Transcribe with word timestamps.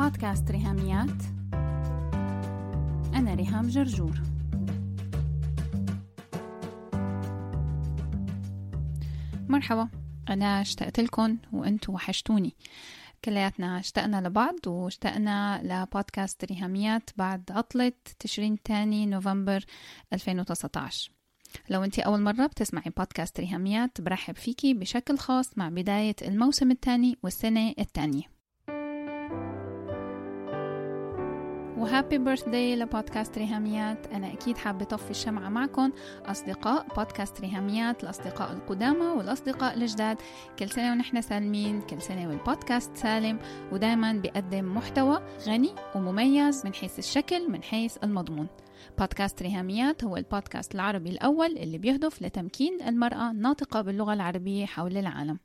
بودكاست 0.00 0.50
ريهاميات. 0.50 1.22
أنا 3.14 3.34
ريهام 3.34 3.68
جرجور. 3.68 4.20
مرحبا 9.48 9.88
أنا 10.28 10.60
اشتقت 10.60 11.00
لكم 11.00 11.38
وأنتوا 11.52 11.94
وحشتوني. 11.94 12.56
كلياتنا 13.24 13.80
اشتقنا 13.80 14.28
لبعض 14.28 14.66
واشتقنا 14.66 15.60
لبودكاست 15.62 16.44
ريهاميات 16.44 17.10
بعد 17.16 17.50
عطلة 17.50 17.92
تشرين 18.18 18.62
تاني 18.62 19.06
نوفمبر 19.06 19.64
2019 20.12 21.12
لو 21.70 21.84
انت 21.84 21.98
أول 21.98 22.20
مرة 22.20 22.46
بتسمعي 22.46 22.90
بودكاست 22.96 23.40
ريهاميات 23.40 24.00
برحب 24.00 24.36
فيكي 24.36 24.74
بشكل 24.74 25.18
خاص 25.18 25.58
مع 25.58 25.68
بداية 25.68 26.16
الموسم 26.22 26.70
الثاني 26.70 27.18
والسنة 27.22 27.74
الثانية 27.78 28.39
وهابي 31.80 32.18
بيرثداي 32.18 32.76
لبودكاست 32.76 33.38
ريهاميات. 33.38 34.06
أنا 34.06 34.32
أكيد 34.32 34.58
حابة 34.58 34.82
أطفي 34.82 35.10
الشمعة 35.10 35.48
معكم 35.48 35.92
أصدقاء 36.26 36.86
بودكاست 36.96 37.40
ريهاميات 37.40 38.04
الأصدقاء 38.04 38.52
القدامى 38.52 39.06
والأصدقاء 39.06 39.74
الجداد. 39.74 40.16
كل 40.58 40.70
سنة 40.70 40.92
ونحن 40.92 41.20
سالمين 41.20 41.80
كل 41.80 42.02
سنة 42.02 42.28
والبودكاست 42.28 42.96
سالم. 42.96 43.38
ودايما 43.72 44.12
بيقدم 44.12 44.74
محتوى 44.74 45.22
غني 45.46 45.74
ومميز 45.94 46.66
من 46.66 46.74
حيث 46.74 46.98
الشكل 46.98 47.50
من 47.50 47.62
حيث 47.62 47.96
المضمون. 48.04 48.46
بودكاست 48.98 49.42
ريهاميات 49.42 50.04
هو 50.04 50.16
البودكاست 50.16 50.74
العربي 50.74 51.10
الأول 51.10 51.58
اللي 51.58 51.78
بيهدف 51.78 52.22
لتمكين 52.22 52.82
المرأة 52.82 53.30
الناطقة 53.30 53.80
باللغة 53.80 54.12
العربية 54.12 54.66
حول 54.66 54.96
العالم. 54.96 55.38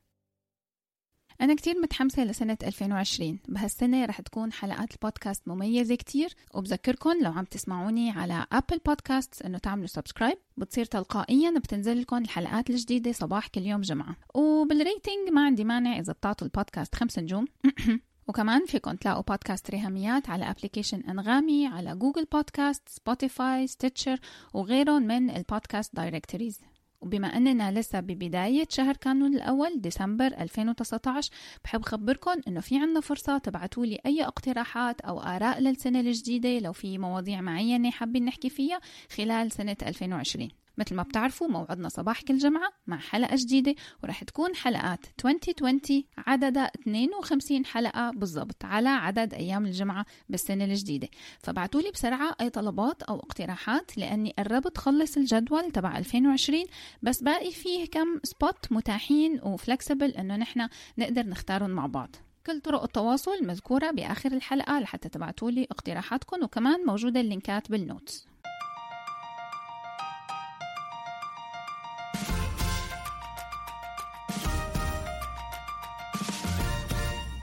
أنا 1.40 1.54
كتير 1.54 1.80
متحمسة 1.80 2.24
لسنة 2.24 2.58
2020 2.62 3.38
بهالسنة 3.48 4.04
رح 4.04 4.20
تكون 4.20 4.52
حلقات 4.52 4.92
البودكاست 4.92 5.48
مميزة 5.48 5.94
كتير 5.94 6.34
وبذكركم 6.54 7.14
لو 7.22 7.32
عم 7.32 7.44
تسمعوني 7.44 8.10
على 8.10 8.46
Apple 8.52 8.80
Podcast 8.86 9.42
إنه 9.42 9.58
تعملوا 9.58 9.86
subscribe 9.86 10.38
بتصير 10.56 10.84
تلقائيا 10.84 11.50
بتنزل 11.58 12.00
لكم 12.00 12.16
الحلقات 12.16 12.70
الجديدة 12.70 13.12
صباح 13.12 13.48
كل 13.48 13.62
يوم 13.62 13.80
جمعة. 13.80 14.16
وبال 14.34 14.65
rating 14.65 15.28
ما 15.32 15.44
عندي 15.44 15.64
مانع 15.64 15.98
إذا 15.98 16.12
بتعطوا 16.12 16.46
البودكاست 16.46 16.94
خمس 16.94 17.18
نجوم. 17.18 17.44
وكمان 18.28 18.66
فيكم 18.66 18.96
تلاقوا 18.96 19.22
بودكاست 19.22 19.70
ريهاميات 19.70 20.30
على 20.30 20.50
application 20.50 21.00
أنغامي 21.00 21.66
على 21.66 21.96
Google 21.96 22.24
Podcast 22.32 22.88
Spotify 22.88 23.66
Stitcher 23.66 24.18
وغيرهم 24.54 25.02
من 25.02 25.30
ال 25.30 25.38
podcast 25.38 25.96
directories 25.96 26.60
وبما 27.00 27.36
أننا 27.36 27.80
لسه 27.80 28.00
ببداية 28.00 28.66
شهر 28.70 28.96
كانون 28.96 29.34
الأول 29.34 29.80
ديسمبر 29.80 30.26
2019 30.26 31.30
بحب 31.64 31.82
خبركم 31.82 32.40
أنه 32.48 32.60
في 32.60 32.78
عنا 32.78 33.00
فرصة 33.00 33.38
تبعتوا 33.38 33.86
لي 33.86 33.98
أي 34.06 34.24
اقتراحات 34.24 35.00
أو 35.00 35.20
آراء 35.20 35.60
للسنة 35.60 36.00
الجديدة 36.00 36.58
لو 36.58 36.72
في 36.72 36.98
مواضيع 36.98 37.40
معينة 37.40 37.90
حابين 37.90 38.24
نحكي 38.24 38.50
فيها 38.50 38.80
خلال 39.16 39.52
سنة 39.52 39.76
2020 39.82 40.48
مثل 40.78 40.94
ما 40.94 41.02
بتعرفوا 41.02 41.48
موعدنا 41.48 41.88
صباح 41.88 42.22
كل 42.22 42.38
جمعة 42.38 42.72
مع 42.86 42.98
حلقة 42.98 43.36
جديدة 43.36 43.74
ورح 44.02 44.24
تكون 44.24 44.54
حلقات 44.54 45.06
2020 45.24 46.04
عددها 46.18 46.70
52 46.82 47.66
حلقة 47.66 48.10
بالضبط 48.10 48.64
على 48.64 48.88
عدد 48.88 49.34
أيام 49.34 49.66
الجمعة 49.66 50.06
بالسنة 50.28 50.64
الجديدة. 50.64 51.08
فبعتوا 51.38 51.80
لي 51.80 51.90
بسرعة 51.90 52.36
أي 52.40 52.50
طلبات 52.50 53.02
أو 53.02 53.16
اقتراحات 53.20 53.98
لأني 53.98 54.34
قربت 54.38 54.78
خلص 54.78 55.16
الجدول 55.16 55.70
تبع 55.70 55.98
2020 55.98 56.64
بس 57.02 57.22
باقي 57.22 57.50
فيه 57.52 57.86
كم 57.86 58.20
spot 58.22 58.72
متاحين 58.72 59.40
و 59.42 59.50
flexible 59.50 60.10
إنه 60.10 60.36
نحن 60.36 60.68
نقدر 60.98 61.26
نختارهم 61.26 61.70
مع 61.70 61.86
بعض. 61.86 62.16
كل 62.46 62.60
طرق 62.60 62.82
التواصل 62.82 63.46
مذكورة 63.46 63.90
بآخر 63.90 64.32
الحلقة 64.32 64.80
لحتى 64.80 65.08
تبعتوا 65.08 65.50
لي 65.50 65.66
اقتراحاتكم 65.70 66.44
وكمان 66.44 66.86
موجودة 66.86 67.20
اللينكات 67.20 67.70
بال 67.70 67.86
notes 67.86 68.26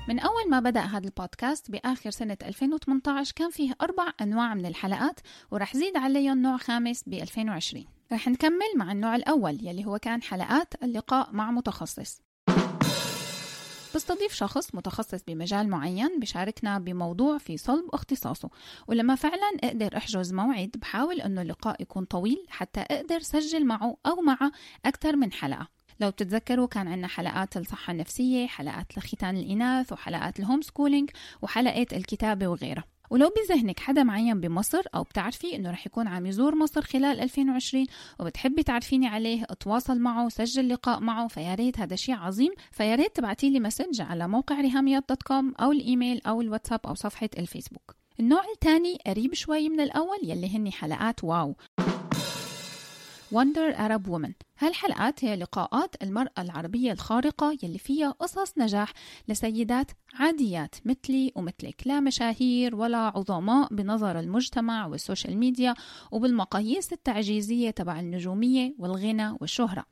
من 0.07 0.19
أول 0.19 0.49
ما 0.49 0.59
بدأ 0.59 0.81
هذا 0.81 1.05
البودكاست 1.05 1.71
بآخر 1.71 2.09
سنة 2.09 2.37
2018 2.43 3.33
كان 3.35 3.49
فيه 3.49 3.73
أربع 3.81 4.11
أنواع 4.21 4.53
من 4.53 4.65
الحلقات 4.65 5.19
ورح 5.51 5.77
زيد 5.77 5.97
عليهم 5.97 6.41
نوع 6.41 6.57
خامس 6.57 7.03
ب 7.07 7.13
2020 7.13 7.85
رح 8.13 8.27
نكمل 8.27 8.73
مع 8.77 8.91
النوع 8.91 9.15
الأول 9.15 9.67
يلي 9.67 9.85
هو 9.85 9.99
كان 9.99 10.21
حلقات 10.21 10.83
اللقاء 10.83 11.29
مع 11.31 11.51
متخصص. 11.51 12.21
بستضيف 13.95 14.33
شخص 14.33 14.75
متخصص 14.75 15.23
بمجال 15.27 15.69
معين 15.69 16.19
بشاركنا 16.19 16.79
بموضوع 16.79 17.37
في 17.37 17.57
صلب 17.57 17.89
اختصاصه 17.93 18.49
ولما 18.87 19.15
فعلا 19.15 19.57
أقدر 19.63 19.97
أحجز 19.97 20.33
موعد 20.33 20.71
بحاول 20.75 21.21
إنه 21.21 21.41
اللقاء 21.41 21.81
يكون 21.81 22.05
طويل 22.05 22.45
حتى 22.49 22.79
أقدر 22.79 23.19
سجل 23.19 23.65
معه 23.65 23.97
أو 24.05 24.21
معه 24.21 24.51
أكثر 24.85 25.15
من 25.15 25.31
حلقة. 25.31 25.67
لو 25.99 26.09
بتتذكروا 26.09 26.67
كان 26.67 26.87
عندنا 26.87 27.07
حلقات 27.07 27.57
الصحة 27.57 27.91
النفسية 27.91 28.47
حلقات 28.47 28.97
لختان 28.97 29.37
الإناث 29.37 29.93
وحلقات 29.93 30.39
الهوم 30.39 30.61
سكولينج 30.61 31.09
وحلقة 31.41 31.87
الكتابة 31.93 32.47
وغيرها. 32.47 32.83
ولو 33.09 33.31
بذهنك 33.37 33.79
حدا 33.79 34.03
معين 34.03 34.39
بمصر 34.39 34.81
أو 34.95 35.03
بتعرفي 35.03 35.55
إنه 35.55 35.71
رح 35.71 35.85
يكون 35.85 36.07
عم 36.07 36.25
يزور 36.25 36.55
مصر 36.55 36.81
خلال 36.81 37.19
2020 37.19 37.85
وبتحبي 38.19 38.63
تعرفيني 38.63 39.07
عليه 39.07 39.43
اتواصل 39.43 39.99
معه 39.99 40.29
سجل 40.29 40.69
لقاء 40.69 40.99
معه 40.99 41.27
فيا 41.27 41.55
ريت 41.55 41.79
هذا 41.79 41.95
شيء 41.95 42.15
عظيم. 42.15 42.51
فيا 42.71 42.95
ريت 42.95 43.15
تبعتي 43.15 43.49
لي 43.49 43.59
message 43.59 44.01
على 44.01 44.27
موقع 44.27 44.61
ريهاميات 44.61 45.03
dot 45.09 45.23
com 45.23 45.53
أو 45.59 45.71
الإيميل 45.71 46.21
أو 46.27 46.41
الواتساب 46.41 46.79
أو 46.85 46.93
صفحة 46.93 47.29
الفيسبوك. 47.37 47.95
النوع 48.19 48.43
الثاني 48.55 48.97
قريب 49.07 49.33
شوي 49.33 49.69
من 49.69 49.79
الأول 49.79 50.19
يلي 50.23 50.55
هني 50.55 50.71
حلقات 50.71 51.23
واو. 51.23 51.55
Wonder 53.33 53.73
Arab 53.75 54.07
Woman. 54.07 54.31
هالحلقات 54.59 55.25
هي 55.25 55.35
لقاءات 55.35 56.03
المرأة 56.03 56.31
العربية 56.39 56.91
الخارقة 56.91 57.57
يلي 57.63 57.77
فيها 57.77 58.11
قصص 58.11 58.57
نجاح 58.57 58.94
لسيدات 59.27 59.91
عاديات 60.13 60.75
مثلي 60.85 61.31
ومثلك 61.35 61.81
لا 61.85 61.99
مشاهير 61.99 62.75
ولا 62.75 62.97
عظماء 62.97 63.73
بنظر 63.73 64.19
المجتمع 64.19 64.85
وال 64.85 64.98
social 64.98 65.38
media 65.38 65.73
وبالمقاييس 66.11 66.94
التعجيزية 66.94 67.69
تبع 67.69 67.99
النجومية 67.99 68.75
والغنى 68.79 69.38
والشهرة. 69.41 69.85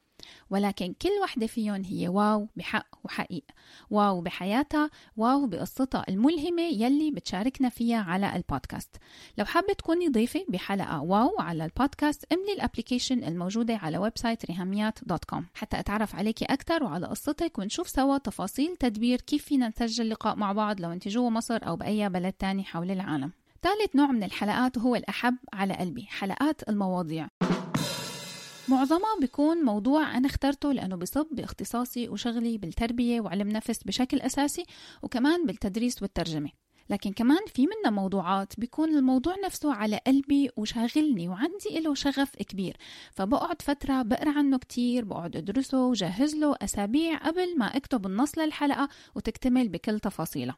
ولكن 0.49 0.93
كل 1.01 1.09
وحدة 1.23 1.47
فيهم 1.47 1.83
هي 1.83 2.07
واو 2.07 2.47
بحق 2.55 2.87
وحقيقة. 3.03 3.53
واو 3.89 4.21
بحياتها 4.21 4.89
واو 5.17 5.47
بقصتها 5.47 6.05
الملهمة 6.09 6.61
يلي 6.61 7.11
بتشاركنا 7.11 7.69
فيها 7.69 8.01
على 8.01 8.35
البودكاست. 8.35 8.95
لو 9.37 9.45
حابة 9.45 9.73
تكوني 9.73 10.07
ضيفة 10.07 10.45
بحلقة 10.49 11.01
واو 11.01 11.39
على 11.39 11.65
البودكاست 11.65 12.33
املي 12.33 12.53
ال 12.53 12.59
application 12.59 13.23
الموجودة 13.23 13.75
على 13.75 13.97
website 13.97 14.45
ريهاميات 14.45 14.99
dot 15.03 15.25
com. 15.25 15.45
حتى 15.53 15.79
أتعرف 15.79 16.15
عليكي 16.15 16.45
أكثر 16.45 16.83
وعلى 16.83 17.07
قصتك 17.07 17.59
ونشوف 17.59 17.89
سوا 17.89 18.17
تفاصيل 18.17 18.77
تدبير 18.77 19.21
كيف 19.21 19.45
فينا 19.45 19.67
نسجل 19.67 20.09
لقاء 20.09 20.35
مع 20.35 20.51
بعض 20.51 20.81
لو 20.81 20.91
انت 20.91 21.07
جوا 21.07 21.29
مصر 21.29 21.59
أو 21.67 21.75
بأي 21.75 22.09
بلد 22.09 22.33
تاني 22.33 22.63
حول 22.63 22.91
العالم. 22.91 23.31
ثالث 23.61 23.95
نوع 23.95 24.11
من 24.11 24.23
الحلقات 24.23 24.77
هو 24.77 24.95
الأحب 24.95 25.37
على 25.53 25.73
قلبي 25.73 26.05
حلقات 26.09 26.69
المواضيع. 26.69 27.27
معظمها 28.67 29.19
بيكون 29.21 29.57
موضوع 29.57 30.17
أنا 30.17 30.27
اخترته 30.27 30.71
لأنه 30.71 30.95
بصب 30.95 31.27
باختصاصي 31.31 32.09
وشغلي 32.09 32.57
بالتربية 32.57 33.21
وعلم 33.21 33.49
نفس 33.49 33.83
بشكل 33.83 34.21
أساسي 34.21 34.65
وكمان 35.03 35.45
بالتدريس 35.45 36.01
والترجمة. 36.01 36.49
لكن 36.89 37.11
كمان 37.11 37.39
في 37.53 37.67
منا 37.67 37.89
موضوعات 37.89 38.53
بيكون 38.59 38.95
الموضوع 38.95 39.35
نفسه 39.45 39.73
على 39.73 39.99
قلبي 40.07 40.49
وشاغلني 40.57 41.27
وعندي 41.27 41.79
له 41.79 41.93
شغف 41.93 42.35
كبير. 42.35 42.77
فبقعد 43.11 43.61
فترة 43.61 44.01
بقرأ 44.01 44.29
عنه 44.29 44.57
كتير 44.57 45.05
بقعد 45.05 45.35
أدرسه 45.35 45.85
وجهز 45.85 46.35
له 46.35 46.55
أسابيع 46.61 47.17
قبل 47.17 47.57
ما 47.57 47.65
أكتب 47.65 48.05
النص 48.05 48.37
للحلقة 48.37 48.89
وتكتمل 49.15 49.69
بكل 49.69 49.99
تفاصيلها 49.99 50.57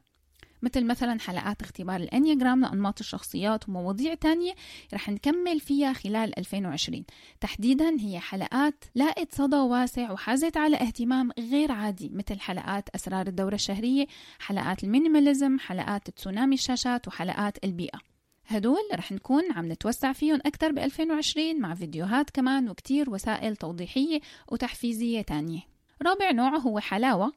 مثل 0.63 0.85
مثلا 0.85 1.19
حلقات 1.19 1.61
اختبار 1.61 1.99
الانياجرام 1.99 2.61
لانماط 2.61 2.99
الشخصيات 2.99 3.69
ومواضيع 3.69 4.13
تانية 4.13 4.53
رح 4.93 5.09
نكمل 5.09 5.59
فيها 5.59 5.93
خلال 5.93 6.39
2020 6.39 7.03
تحديدا 7.41 7.95
هي 7.99 8.19
حلقات 8.19 8.83
لاقت 8.95 9.35
صدى 9.35 9.55
واسع 9.55 10.11
وحازت 10.11 10.57
على 10.57 10.77
اهتمام 10.77 11.29
غير 11.39 11.71
عادي 11.71 12.09
مثل 12.13 12.39
حلقات 12.39 12.89
أسرار 12.89 13.27
الدورة 13.27 13.55
الشهرية 13.55 14.05
حلقات 14.39 14.83
المينيماليزم 14.83 15.59
حلقات 15.59 16.09
تسونامي 16.09 16.55
الشاشات 16.55 17.07
وحلقات 17.07 17.63
البيئة. 17.63 17.99
هدول 18.47 18.81
رح 18.95 19.11
نكون 19.11 19.43
عم 19.51 19.71
نتوسع 19.71 20.13
فيهم 20.13 20.39
أكثر 20.45 20.71
ب 20.71 20.79
2020 20.79 21.61
مع 21.61 21.75
فيديوهات 21.75 22.29
كمان 22.29 22.69
وكتير 22.69 23.09
وسائل 23.09 23.55
توضيحية 23.55 24.19
وتحفيزية 24.47 25.21
تانية. 25.21 25.61
رابع 26.01 26.31
نوع 26.31 26.57
هو 26.57 26.79
علاوة. 26.79 27.31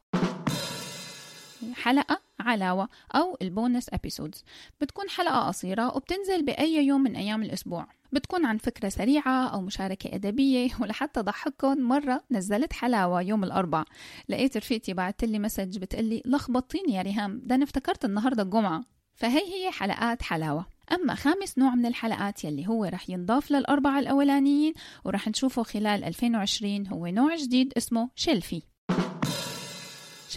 حلقة 1.73 2.21
علاوة 2.39 2.89
أو 3.15 3.37
ال 3.41 3.49
bonus 3.49 3.89
episodes 3.93 4.43
بتكون 4.81 5.09
حلقة 5.09 5.47
قصيرة 5.47 5.95
وبتنزل 5.95 6.45
بأي 6.45 6.85
يوم 6.85 7.01
من 7.01 7.15
أيام 7.15 7.43
الأسبوع. 7.43 7.87
بتكون 8.11 8.45
عن 8.45 8.57
فكرة 8.57 8.89
سريعة 8.89 9.47
أو 9.47 9.61
مشاركة 9.61 10.15
أدبية 10.15 10.69
ولحتى 10.81 11.19
ضحككم 11.21 11.81
مرة 11.81 12.23
نزلت 12.31 12.73
علاوة 12.73 13.21
يوم 13.21 13.43
الأربع 13.43 13.83
لقيت 14.29 14.57
رفيقتي 14.57 14.93
بعت 14.93 15.23
لي 15.23 15.39
message 15.39 15.77
بتقلي 15.77 16.21
لخبطتيني 16.25 16.93
يا 16.93 17.01
ريهام 17.01 17.41
ده 17.43 17.55
أنا 17.55 17.63
افتكرت 17.63 18.05
النهاردة 18.05 18.43
الجمعة. 18.43 18.83
فهي 19.15 19.39
هي 19.39 19.71
حلقات 19.71 20.21
علاوة. 20.23 20.65
أما 20.91 21.15
خامس 21.15 21.57
نوع 21.57 21.75
من 21.75 21.85
الحلقات 21.85 22.43
يلي 22.43 22.67
هو 22.67 22.85
رح 22.85 23.09
ينضاف 23.09 23.51
للأربعة 23.51 23.99
الأولانيين 23.99 24.73
ورح 25.05 25.27
نشوفه 25.27 25.63
خلال 25.63 26.03
2020 26.03 26.87
هو 26.87 27.07
نوع 27.07 27.35
جديد 27.35 27.73
اسمه 27.77 28.09
Shelfie 28.15 28.61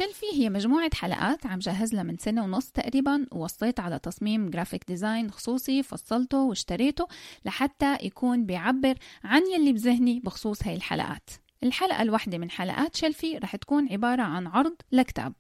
Shelfie 0.03 0.27
هي 0.32 0.50
مجموعة 0.50 0.91
حلقات 0.94 1.47
عم 1.47 1.58
جهز 1.58 1.94
لها 1.94 2.02
من 2.02 2.17
سنة 2.17 2.44
ونص 2.44 2.70
تقريبا 2.70 3.26
ووصيت 3.32 3.81
على 3.81 3.99
تصميم 3.99 4.50
graphic 4.51 4.85
design 4.89 5.31
خصوصي 5.31 5.82
فصلته 5.82 6.43
واشتريته 6.43 7.08
لحتى 7.44 7.97
يكون 8.02 8.47
بيعبر 8.47 8.94
عن 9.25 9.43
يلي 9.55 9.73
بذهني 9.73 10.20
بخصوص 10.20 10.67
هاي 10.67 10.75
الحلقات. 10.75 11.31
الحلقة 11.62 12.02
الواحدة 12.02 12.38
من 12.38 12.50
حلقات 12.50 12.97
Shelfie 12.97 13.39
رح 13.38 13.56
تكون 13.56 13.88
عبارة 13.93 14.23
عن 14.23 14.47
عرض 14.47 14.75
لكتاب. 14.93 15.32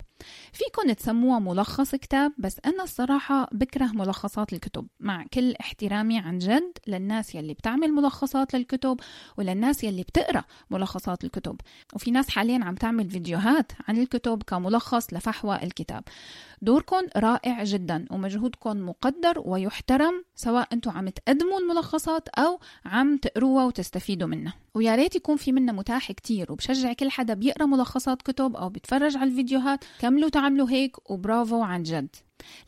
فيكن 0.52 0.96
تسموها 0.96 1.38
ملخص 1.38 1.94
كتاب 1.94 2.32
بس 2.38 2.60
أنا 2.66 2.82
الصراحة 2.82 3.48
بكره 3.52 3.86
ملخصات 3.86 4.52
الكتب. 4.52 4.86
مع 5.00 5.24
كل 5.34 5.54
احترامي 5.60 6.18
عن 6.18 6.38
جد 6.38 6.78
للناس 6.86 7.34
يلي 7.34 7.54
بتعمل 7.54 7.92
ملخصات 7.92 8.54
للكتب 8.54 9.00
وللناس 9.38 9.84
يلي 9.84 10.02
بتقرأ 10.02 10.44
ملخصات 10.70 11.24
الكتب. 11.24 11.60
وفي 11.94 12.10
ناس 12.10 12.28
حاليا 12.28 12.64
عم 12.64 12.74
تعمل 12.74 13.10
فيديوهات 13.10 13.72
عن 13.88 13.98
الكتب 13.98 14.42
كملخص 14.42 15.14
لفحوى 15.14 15.62
الكتاب. 15.62 16.04
دوركم 16.62 17.06
رائع 17.16 17.64
جدا 17.64 18.06
ومجهودكم 18.10 18.88
مقدر 18.88 19.42
ويحترم 19.44 20.24
سواء 20.34 20.68
أنتم 20.72 20.90
عم 20.90 21.08
تقدموا 21.08 21.58
الملخصات 21.58 22.28
أو 22.28 22.60
عم 22.84 23.16
تقروها 23.16 23.64
وتستفيدوا 23.64 24.28
منها. 24.28 24.54
ويا 24.74 24.94
ريت 24.94 25.16
يكون 25.16 25.36
في 25.36 25.52
منها 25.52 25.74
متاح 25.74 26.12
كتير 26.12 26.52
وبشجع 26.52 26.92
كل 26.92 27.10
حدا 27.10 27.34
بيقرأ 27.34 27.66
ملخصات 27.66 28.22
كتب 28.22 28.56
أو 28.56 28.68
بيتفرج 28.68 29.16
على 29.16 29.30
الفيديوهات. 29.30 29.84
كملوا 30.10 30.28
تعملوا 30.28 30.70
هيك 30.70 31.10
وبرافو 31.10 31.62
عن 31.62 31.82
جد. 31.82 32.16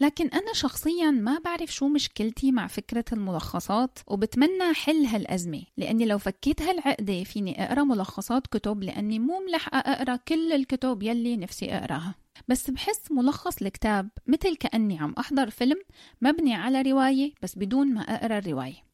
لكن 0.00 0.28
أنا 0.28 0.52
شخصيا 0.52 1.10
ما 1.10 1.38
بعرف 1.44 1.74
شو 1.74 1.88
مشكلتي 1.88 2.52
مع 2.52 2.66
فكرة 2.66 3.04
الملخصات 3.12 3.98
وبتمنى 4.06 4.74
حل 4.74 5.04
هالأزمة 5.04 5.62
لأني 5.76 6.04
لو 6.04 6.18
فكيت 6.18 6.62
هالعقدة 6.62 7.24
فيني 7.24 7.64
أقرأ 7.64 7.84
ملخصات 7.84 8.46
كتب 8.46 8.82
لأني 8.82 9.18
مو 9.18 9.40
ملحقة 9.40 9.78
أقرأ 9.78 10.16
كل 10.16 10.52
الكتب 10.52 11.02
يلي 11.02 11.36
نفسي 11.36 11.72
أقرأها. 11.72 12.14
بس 12.48 12.70
بحس 12.70 13.12
ملخص 13.12 13.62
الكتاب 13.62 14.08
مثل 14.26 14.56
كأني 14.56 14.98
عم 14.98 15.14
أحضر 15.18 15.50
فيلم 15.50 15.78
مبني 16.20 16.54
على 16.54 16.82
رواية 16.82 17.32
بس 17.42 17.58
بدون 17.58 17.94
ما 17.94 18.00
أقرأ 18.00 18.38
الرواية. 18.38 18.91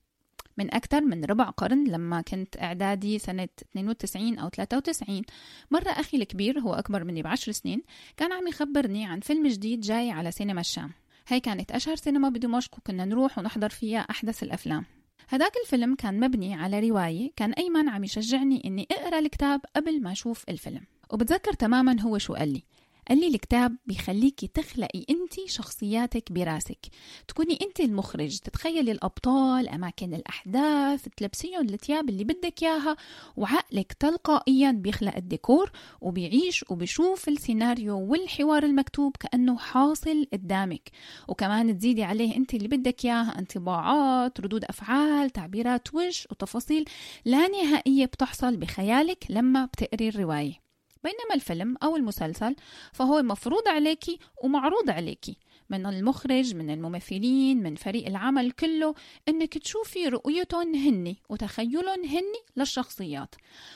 من 0.59 0.75
أكثر 0.75 1.01
من 1.01 1.25
ربع 1.25 1.45
قرن 1.45 1.85
لما 1.85 2.21
كنت 2.21 2.57
إعدادي 2.57 3.19
سنة 3.19 3.49
92 3.73 4.39
أو 4.39 4.49
93 4.49 5.23
مرة 5.71 5.89
أخي 5.89 6.17
الكبير 6.17 6.61
هو 6.61 6.75
أكبر 6.75 7.05
مني 7.05 7.23
بعشر 7.23 7.53
سنين 7.53 7.83
كان 8.17 8.33
عم 8.33 8.47
يخبرني 8.49 9.07
عن 9.07 9.21
فيلم 9.21 9.47
جديد 9.47 9.81
جاي 9.81 10.11
على 10.11 10.31
سينما 10.31 10.61
الشام. 10.61 10.93
هاي 11.29 11.41
كانت 11.41 11.73
أشهر 11.73 11.97
سينما 11.97 12.29
بدمشق 12.29 12.79
وكنا 12.79 13.05
نروح 13.05 13.39
ونحضر 13.39 13.69
فيها 13.69 14.01
أحدث 14.01 14.43
الأفلام. 14.43 14.85
هداك 15.29 15.53
الفيلم 15.65 15.95
كان 15.95 16.21
مبني 16.21 16.55
على 16.55 16.81
رواية 16.81 17.31
كان 17.37 17.53
أيمن 17.53 17.89
عم 17.89 18.05
يشجعني 18.05 18.63
إني 18.65 18.87
أقرأ 18.93 19.19
الكتاب 19.19 19.61
قبل 19.77 20.03
ما 20.03 20.13
أشوف 20.13 20.45
الفيلم. 20.49 20.83
وبتذكر 21.11 21.53
تماما 21.53 22.01
هو 22.01 22.19
شو 22.19 22.35
قال 22.35 22.53
لي. 22.53 22.63
قال 23.09 23.21
لي 23.21 23.27
الكتاب 23.27 23.77
بيخليكي 23.87 24.47
تخلقي 24.47 25.05
أنت 25.11 25.33
شخصياتك 25.47 26.33
براسك. 26.33 26.87
تكوني 27.29 27.59
أنت 27.63 27.81
المخرج. 27.81 28.39
تتخيلي 28.39 28.93
الأبطال 28.93 29.69
أماكن 29.69 30.15
الأحداث 30.15 31.09
تلبسيهم 31.17 31.61
الثياب 31.61 32.09
اللي 32.09 32.25
بدك 32.25 32.63
إياها 32.63 32.97
وعقلك 33.37 33.93
تلقائيا 33.93 34.71
بيخلق 34.71 35.17
الديكور 35.17 35.71
وبيعيش 36.01 36.65
وبيشوف 36.71 37.29
السيناريو 37.29 37.99
والحوار 37.99 38.63
المكتوب 38.63 39.17
كأنه 39.21 39.59
حاصل 39.59 40.27
قدامك. 40.33 40.91
وكمان 41.29 41.79
تزيدي 41.79 42.05
عليه 42.05 42.37
أنت 42.37 42.55
اللي 42.55 42.69
بدك 42.69 43.05
إياها 43.05 43.39
انطباعات 43.39 44.41
ردود 44.41 44.65
أفعال 44.65 45.31
تعبيرات 45.31 45.95
وجه 45.95 46.27
وتفاصيل 46.31 46.85
لا 47.25 47.49
نهائية 47.49 48.07
بتحصل 48.07 48.57
بخيالك 48.57 49.25
لما 49.31 49.65
بتقري 49.65 50.09
الرواية. 50.09 50.68
بينما 51.05 51.35
الفيلم 51.35 51.77
أو 51.83 51.97
المسلسل 51.97 52.57
فهو 52.93 53.23
مفروض 53.23 53.69
عليكي 53.69 54.19
ومعروض 54.45 54.91
عليكي 54.91 55.37
من 55.71 55.87
المخرج 55.87 56.55
من 56.55 56.71
الممثلين 56.71 57.63
من 57.63 57.75
فريق 57.75 58.07
العمل 58.07 58.51
كله 58.51 58.95
إنك 59.29 59.59
تشوفي 59.59 60.09
رؤيتهم 60.09 60.75
هني 60.75 61.17
وتخيلهم 61.29 62.05
هني 62.05 62.39
للشخصيات. 62.57 63.35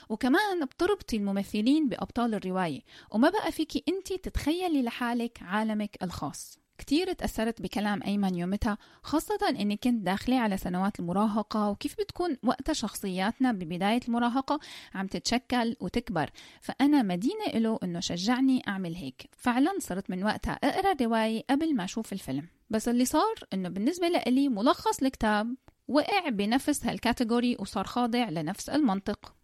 وكمان 0.08 0.64
بتربطي 0.64 1.16
الممثلين 1.16 1.88
بأبطال 1.88 2.34
الرواية 2.34 2.80
وما 3.10 3.30
بقى 3.30 3.52
فيكي 3.52 3.84
انت 3.88 4.12
تتخيلي 4.12 4.82
لحالك 4.82 5.38
عالمك 5.42 5.96
الخاص. 6.02 6.61
كتير 6.82 7.12
تأثرت 7.12 7.62
بكلام 7.62 8.02
أيمن 8.06 8.34
يومتها 8.34 8.78
خاصة 9.02 9.38
أني 9.48 9.76
كنت 9.76 10.02
داخلة 10.06 10.40
على 10.40 10.56
سنوات 10.56 11.00
المراهقة 11.00 11.70
وكيف 11.70 11.94
بتكون 12.00 12.36
وقتها 12.42 12.72
شخصياتنا 12.72 13.52
ببداية 13.52 14.00
المراهقة 14.08 14.60
عم 14.94 15.06
تتشكل 15.06 15.76
وتكبر. 15.80 16.30
فأنا 16.60 17.02
مدينة 17.02 17.46
له 17.54 17.78
أنه 17.82 18.00
شجعني 18.00 18.62
أعمل 18.68 18.94
هيك. 18.94 19.30
فعلا 19.36 19.70
صرت 19.78 20.10
من 20.10 20.24
وقتها 20.24 20.52
أقرأ 20.52 20.92
الرواية 20.92 21.44
قبل 21.50 21.74
ما 21.74 21.84
أشوف 21.84 22.12
الفيلم. 22.12 22.48
بس 22.70 22.88
اللي 22.88 23.04
صار 23.04 23.34
أنه 23.52 23.68
بالنسبة 23.68 24.08
لي 24.08 24.48
ملخص 24.48 25.02
الكتاب 25.02 25.54
وقع 25.88 26.28
بنفس 26.28 26.86
هالكاتيجوري 26.86 27.56
وصار 27.60 27.84
خاضع 27.84 28.28
لنفس 28.28 28.68
المنطق. 28.68 29.34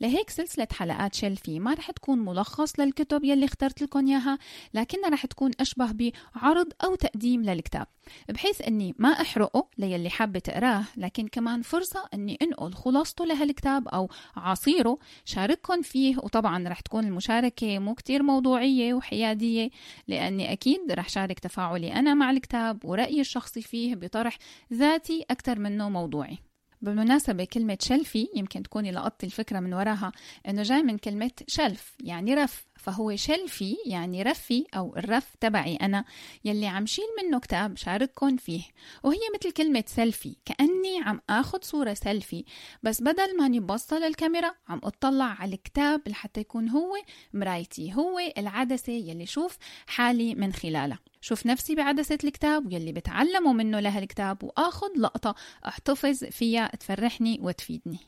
لهيك 0.00 0.30
سلسلة 0.30 0.68
حلقات 0.72 1.14
شلفي 1.14 1.60
ما 1.60 1.74
رح 1.74 1.90
تكون 1.90 2.18
ملخص 2.18 2.80
للكتب 2.80 3.24
يلي 3.24 3.44
اخترت 3.44 3.82
لكم 3.82 4.06
إياها 4.06 4.38
لكنها 4.74 5.10
رح 5.10 5.26
تكون 5.26 5.50
أشبه 5.60 6.12
بعرض 6.34 6.72
أو 6.84 6.94
تقديم 6.94 7.42
للكتاب 7.42 7.86
بحيث 8.28 8.62
أني 8.62 8.94
ما 8.98 9.08
أحرقه 9.08 9.68
ليلي 9.78 10.10
حابة 10.10 10.38
تقراه 10.38 10.84
لكن 10.96 11.28
كمان 11.28 11.62
فرصة 11.62 12.08
أني 12.14 12.38
أنقل 12.42 12.72
خلاصته 12.72 13.24
لهالكتاب 13.24 13.88
أو 13.88 14.10
عصيره 14.36 14.98
شارككم 15.24 15.82
فيه 15.82 16.16
وطبعا 16.16 16.68
رح 16.68 16.80
تكون 16.80 17.04
المشاركة 17.04 17.78
مو 17.78 17.94
كتير 17.94 18.22
موضوعية 18.22 18.94
وحيادية 18.94 19.70
لأني 20.08 20.52
أكيد 20.52 20.92
رح 20.92 21.08
شارك 21.08 21.38
تفاعلي 21.38 21.92
أنا 21.92 22.14
مع 22.14 22.30
الكتاب 22.30 22.84
ورأيي 22.84 23.20
الشخصي 23.20 23.62
فيه 23.62 23.94
بطرح 23.94 24.38
ذاتي 24.72 25.24
أكثر 25.30 25.58
منه 25.58 25.88
موضوعي. 25.88 26.47
بالمناسبة 26.82 27.44
كلمة 27.44 27.78
شلفي 27.80 28.28
يمكن 28.34 28.62
تكوني 28.62 28.92
لقطتي 28.92 29.26
الفكرة 29.26 29.60
من 29.60 29.74
وراها 29.74 30.12
إنه 30.48 30.62
جاي 30.62 30.82
من 30.82 30.98
كلمة 30.98 31.30
شلف 31.46 31.96
يعني 32.00 32.34
رف. 32.34 32.67
فهو 32.78 33.16
شلفي 33.16 33.76
يعني 33.86 34.22
رفي 34.22 34.64
أو 34.76 34.96
الرف 34.96 35.34
تبعي 35.40 35.76
أنا 35.76 36.04
يلي 36.44 36.66
عم 36.66 36.86
شيل 36.86 37.04
منه 37.22 37.40
كتاب 37.40 37.76
شارككم 37.76 38.36
فيه. 38.36 38.62
وهي 39.02 39.18
مثل 39.34 39.52
كلمة 39.52 39.84
سيلفي 39.86 40.36
كأني 40.44 41.02
عم 41.02 41.20
آخد 41.30 41.64
صورة 41.64 41.94
سيلفي 41.94 42.44
بس 42.82 43.02
بدل 43.02 43.36
ما 43.36 43.48
نبصة 43.48 43.98
للكاميرا 43.98 44.54
عم 44.68 44.80
أطلع 44.84 45.24
على 45.24 45.54
الكتاب 45.54 46.08
لحتى 46.08 46.40
يكون 46.40 46.68
هو 46.68 46.96
مرايتي 47.32 47.94
هو 47.94 48.18
العدسة 48.38 48.92
يلي 48.92 49.26
شوف 49.26 49.58
حالي 49.86 50.34
من 50.34 50.52
خلالها. 50.52 50.98
شوف 51.20 51.46
نفسي 51.46 51.74
بعدسة 51.74 52.18
الكتاب 52.24 52.66
واللي 52.66 52.92
بتعلموا 52.92 53.52
منه 53.52 53.80
لهالكتاب 53.80 54.42
وآخذ 54.44 54.88
لقطة 54.96 55.34
أحتفظ 55.66 56.24
فيها 56.24 56.76
تفرحني 56.80 57.38
وتفيدني. 57.42 57.98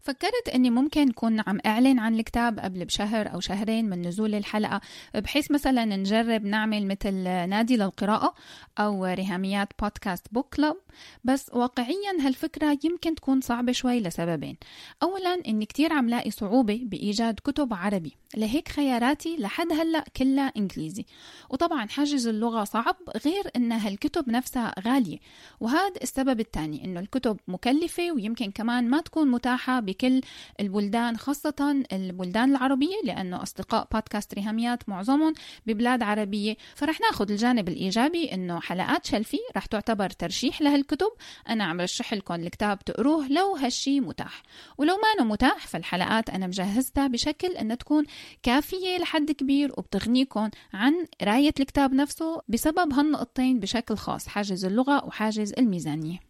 فكرت 0.00 0.48
إني 0.54 0.70
ممكن 0.70 1.10
كون 1.10 1.40
عم 1.46 1.58
أعلن 1.66 1.98
عن 1.98 2.14
الكتاب 2.14 2.58
قبل 2.58 2.84
بشهر 2.84 3.34
أو 3.34 3.40
شهرين 3.40 3.90
من 3.90 4.06
نزول 4.06 4.34
الحلقة 4.34 4.80
بحيث 5.14 5.50
مثلا 5.50 5.84
نجرب 5.84 6.44
نعمل 6.44 6.86
مثل 6.86 7.14
نادي 7.24 7.76
للقراءة 7.76 8.34
أو 8.78 9.04
رهاميات 9.04 9.68
بودكاست 9.80 10.26
بوك 10.32 10.54
كلوب 10.54 10.76
بس 11.24 11.50
واقعيا 11.52 12.12
هالفكرة 12.20 12.78
يمكن 12.84 13.14
تكون 13.14 13.40
صعبة 13.40 13.72
شوي 13.72 14.00
لسببين. 14.00 14.56
اولا 15.02 15.42
إني 15.48 15.66
كتير 15.66 15.92
عم 15.92 16.08
لاقي 16.08 16.30
صعوبة 16.30 16.80
بإيجاد 16.82 17.40
كتب 17.44 17.74
عربي. 17.74 18.16
لهيك 18.36 18.68
خياراتي 18.68 19.36
لحد 19.36 19.72
هلأ 19.72 20.04
كلها 20.16 20.52
إنجليزي. 20.56 21.06
وطبعا 21.50 21.86
حاجز 21.86 22.28
اللغة 22.28 22.64
صعب 22.64 22.96
غير 23.24 23.50
إن 23.56 23.72
هالكتب 23.72 24.28
نفسها 24.30 24.74
غالية. 24.80 25.18
وهذا 25.60 26.00
السبب 26.02 26.40
الثاني 26.40 26.84
إنه 26.84 27.00
الكتب 27.00 27.36
مكلفة 27.48 28.12
ويمكن 28.12 28.50
كمان 28.50 28.90
ما 28.90 29.00
تكون 29.00 29.30
متاحة 29.30 29.77
بكل 29.80 30.20
البلدان 30.60 31.16
خاصة 31.16 31.84
البلدان 31.92 32.50
العربية 32.50 32.96
لأنه 33.04 33.42
أصدقاء 33.42 33.88
بودكاست 33.92 34.34
ريهاميات 34.34 34.88
معظمهم 34.88 35.34
ببلاد 35.66 36.02
عربية. 36.02 36.56
فرح 36.74 37.00
ناخذ 37.00 37.30
الجانب 37.30 37.68
الإيجابي 37.68 38.34
إنه 38.34 38.60
حلقات 38.60 39.06
شلفي 39.06 39.38
رح 39.56 39.66
تعتبر 39.66 40.10
ترشيح 40.10 40.62
لهالكتب. 40.62 41.10
أنا 41.48 41.64
عم 41.64 41.80
رشح 41.80 42.14
لكم 42.14 42.34
الكتاب 42.34 42.78
تقروه 42.78 43.28
لو 43.28 43.56
هالشي 43.56 44.00
متاح. 44.00 44.42
ولو 44.78 44.94
ما 44.96 45.24
متاح 45.24 45.66
فالحلقات 45.66 46.30
أنا 46.30 46.46
مجهزتها 46.46 47.06
بشكل 47.06 47.48
انها 47.48 47.76
تكون 47.76 48.04
كافية 48.42 48.98
لحد 48.98 49.30
كبير 49.30 49.72
وبتغنيكم 49.76 50.50
عن 50.72 51.06
قراية 51.20 51.54
الكتاب 51.60 51.92
نفسه 51.94 52.42
بسبب 52.48 52.92
هالنقطتين 52.92 53.60
بشكل 53.60 53.96
خاص 53.96 54.28
حاجز 54.28 54.64
اللغة 54.64 55.04
وحاجز 55.04 55.52
الميزانية. 55.58 56.27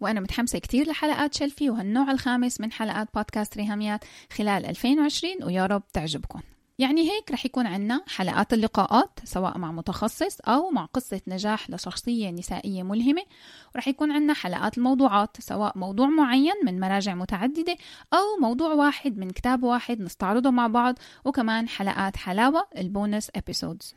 وأنا 0.00 0.20
متحمسة 0.20 0.58
كتير 0.58 0.88
لحلقات 0.88 1.34
Shelfie 1.34 1.70
وهالنوع 1.70 2.10
الخامس 2.10 2.60
من 2.60 2.72
حلقات 2.72 3.08
بودكاست 3.14 3.56
ريهاميات 3.56 4.04
خلال 4.32 4.66
2020 4.66 5.44
ويا 5.44 5.66
رب 5.66 5.82
تعجبكم. 5.92 6.40
يعني 6.78 7.10
هيك 7.10 7.30
رح 7.30 7.46
يكون 7.46 7.66
عنا 7.66 8.04
حلقات 8.08 8.52
اللقاءات 8.52 9.18
سواء 9.24 9.58
مع 9.58 9.72
متخصص 9.72 10.40
أو 10.40 10.70
مع 10.70 10.84
قصة 10.84 11.20
نجاح 11.28 11.70
لشخصية 11.70 12.30
نسائية 12.30 12.82
ملهمة. 12.82 13.22
ورح 13.74 13.88
يكون 13.88 14.12
عنا 14.12 14.34
حلقات 14.34 14.78
الموضوعات 14.78 15.36
سواء 15.40 15.78
موضوع 15.78 16.06
معين 16.06 16.54
من 16.64 16.80
مراجع 16.80 17.14
متعددة 17.14 17.76
أو 18.12 18.40
موضوع 18.40 18.72
واحد 18.72 19.18
من 19.18 19.30
كتاب 19.30 19.62
واحد 19.62 20.00
نستعرضه 20.00 20.50
مع 20.50 20.66
بعض 20.66 20.98
وكمان 21.24 21.68
حلقات 21.68 22.16
حلاوة 22.16 22.66
ال 22.76 22.85
bonus 22.85 23.30
episodes 23.36 23.94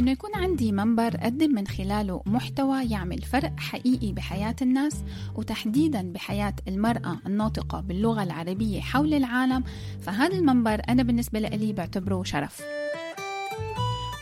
إنه 0.00 0.10
يكون 0.10 0.30
عندي 0.34 0.72
منبر 0.72 1.14
أقدم 1.14 1.54
من 1.54 1.66
خلاله 1.66 2.22
محتوى 2.26 2.84
يعمل 2.84 3.22
فرق 3.22 3.52
حقيقي 3.58 4.12
بحياة 4.12 4.56
الناس 4.62 5.04
وتحديدا 5.34 6.12
بحياة 6.12 6.54
المرأة 6.68 7.18
الناطقة 7.26 7.80
باللغة 7.80 8.22
العربية 8.22 8.80
حول 8.80 9.14
العالم 9.14 9.64
فهذا 10.00 10.36
المنبر 10.36 10.82
أنا 10.88 11.02
بالنسبة 11.02 11.38
لي 11.38 11.72
بعتبره 11.72 12.22
شرف. 12.22 12.62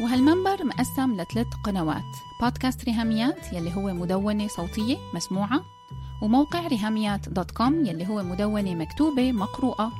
وهالمنبر 0.00 0.64
مقسم 0.64 1.20
لثلاث 1.20 1.47
قنوات 1.64 2.02
بودكاست 2.42 2.85
ريهاميات 2.85 3.52
يلي 3.52 3.76
هو 3.76 3.94
مدونة 3.94 4.49
صوتية 4.49 4.97
مسموعة 5.14 5.64
وموقع 6.23 6.66
ريهاميات 6.66 7.28
dot 7.28 7.50
com 7.50 7.87
يلي 7.87 8.08
هو 8.08 8.23
مدونة 8.23 8.75
مكتوبة 8.75 9.32
مقروءة 9.32 9.92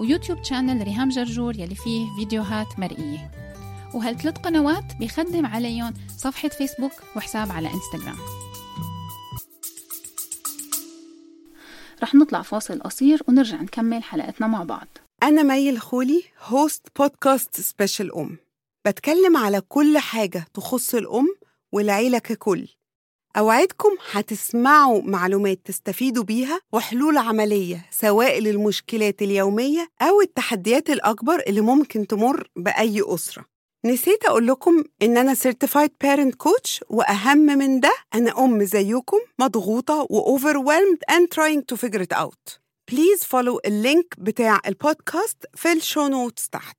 ويوتيوب 0.00 0.44
channel 0.44 0.82
ريهام 0.84 1.08
جرجور 1.08 1.60
يلي 1.60 1.74
فيه 1.74 2.06
فيديوهات 2.16 2.78
مرئية. 2.78 3.45
وهالثلاث 3.94 4.38
قنوات؟ 4.38 4.96
بيخدم 4.98 5.46
عليهم 5.46 5.94
صفحة 6.16 6.48
فيسبوك 6.48 6.92
وحساب 7.16 7.52
على 7.52 7.70
إنستغرام. 7.74 8.16
رح 12.02 12.14
نطلع 12.14 12.42
فاصل 12.42 12.80
قصير 12.80 13.22
ونرجع 13.28 13.62
نكمل 13.62 14.02
حلقتنا 14.02 14.46
مع 14.46 14.62
بعض. 14.62 14.86
أنا 15.22 15.42
مي 15.42 15.70
الخولي 15.70 16.22
host 16.42 16.86
بودكاست 16.98 17.60
Special 17.60 18.14
أم. 18.14 18.38
بتكلم 18.86 19.36
على 19.36 19.60
كل 19.60 19.98
حاجة 19.98 20.46
تخص 20.54 20.94
الأم 20.94 21.36
والعيلة 21.72 22.18
ككل. 22.18 22.68
أوعدكم 23.36 23.88
هتسمعوا 24.12 25.02
معلومات 25.02 25.60
تستفيدوا 25.64 26.24
بيها 26.24 26.60
وحلول 26.72 27.18
عملية 27.18 27.86
سواء 27.90 28.40
للمشكلات 28.40 29.22
اليومية 29.22 29.88
أو 30.02 30.20
التحديات 30.20 30.90
الأكبر 30.90 31.42
اللي 31.46 31.60
ممكن 31.60 32.06
تمر 32.06 32.50
بأي 32.56 33.02
أسرة. 33.06 33.55
نسيت 33.86 34.24
أقول 34.24 34.46
لكم 34.46 34.84
إن 35.02 35.16
أنا 35.16 35.34
Certified 35.34 35.90
Parent 36.04 36.32
Coach 36.48 36.80
وأهم 36.90 37.38
من 37.38 37.80
ده 37.80 37.92
أنا 38.14 38.44
أم 38.44 38.64
زيكم 38.64 39.18
مضغوطة 39.38 40.06
و 40.10 40.38
overwhelmed 40.38 41.14
and 41.14 41.30
trying 41.30 41.62
to 41.72 41.76
figure 41.76 42.02
it 42.02 42.12
out. 42.12 42.58
Please 42.90 43.24
follow 43.24 43.58
ال 43.66 43.76
link 43.76 44.14
بتاع 44.18 44.60
البودكاست 44.66 45.36
في 45.54 45.72
ال 45.72 45.79
show 45.79 46.08
notes 46.08 46.48
تحت. 46.48 46.76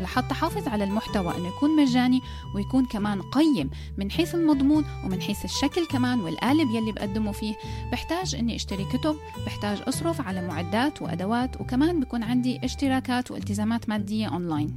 لحتى 0.00 0.34
حافظ 0.34 0.68
على 0.68 0.84
المحتوى 0.84 1.36
إنه 1.36 1.48
يكون 1.48 1.76
مجاني 1.76 2.20
ويكون 2.54 2.86
كمان 2.86 3.22
قيم 3.22 3.70
من 3.98 4.10
حيث 4.10 4.34
المضمون 4.34 4.84
ومن 5.04 5.20
حيث 5.22 5.44
الشكل 5.44 5.86
كمان 5.86 6.20
والقالب 6.20 6.70
يلي 6.70 6.92
بقدمه 6.92 7.32
فيه. 7.32 7.54
بحتاج 7.92 8.34
إني 8.34 8.56
أشتري 8.56 8.84
كتب 8.84 9.16
بحتاج 9.46 9.82
أصرف 9.88 10.20
على 10.20 10.48
معدات 10.48 11.02
وأدوات 11.02 11.60
وكمان 11.60 12.00
بكون 12.00 12.22
عندي 12.22 12.60
اشتراكات 12.64 13.30
والتزامات 13.30 13.88
مادية 13.88 14.26
أونلاين. 14.26 14.76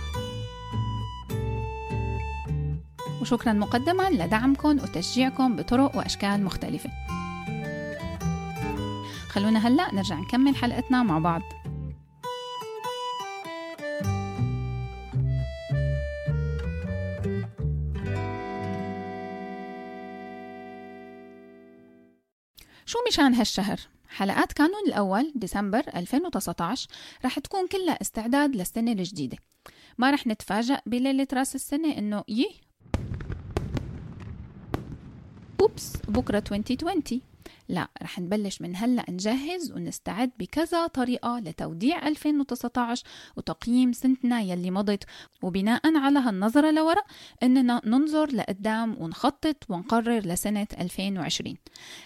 وشكرا 3.21 3.53
مقدما 3.53 4.09
لدعمكم 4.09 4.69
وتشجيعكم 4.69 5.55
بطرق 5.55 5.97
وأشكال 5.97 6.43
مختلفة. 6.43 6.89
خلونا 9.29 9.67
هلأ 9.67 9.95
نرجع 9.95 10.19
نكمل 10.19 10.55
حلقتنا 10.55 11.03
مع 11.03 11.19
بعض. 11.19 11.41
شو 22.85 22.99
مشان 23.07 23.33
هالشهر؟ 23.33 23.79
حلقات 24.09 24.53
كانون 24.53 24.87
الأول 24.87 25.31
ديسمبر 25.35 25.83
2019 25.95 26.87
رح 27.25 27.39
تكون 27.39 27.67
كلها 27.67 28.01
استعداد 28.01 28.55
للسنة 28.55 28.91
الجديدة. 28.91 29.37
ما 29.97 30.11
رح 30.11 30.27
نتفاجأ 30.27 30.81
بليلة 30.85 31.27
راس 31.33 31.55
السنة 31.55 31.97
إنه 31.97 32.23
يه 32.27 32.70
أوبس 35.61 35.97
بكرة 36.07 36.43
2020 36.51 37.21
لا 37.69 37.87
رح 38.03 38.19
نبلش 38.19 38.61
من 38.61 38.75
هلا 38.75 39.05
نجهز 39.09 39.71
ونستعد 39.71 40.31
بكذا 40.39 40.87
طريقة 40.87 41.39
لتوديع 41.39 42.07
2019 42.07 43.03
وتقييم 43.37 43.93
سنتنا 43.93 44.41
يلي 44.41 44.71
مضت. 44.71 45.03
وبناء 45.41 45.97
على 45.97 46.19
هالنظرة 46.19 46.71
لورا 46.71 47.01
إننا 47.43 47.81
ننظر 47.85 48.31
لقدام 48.31 49.01
ونخطط 49.01 49.55
ونقرر 49.69 50.19
لسنة 50.19 50.67
2020 50.79 51.55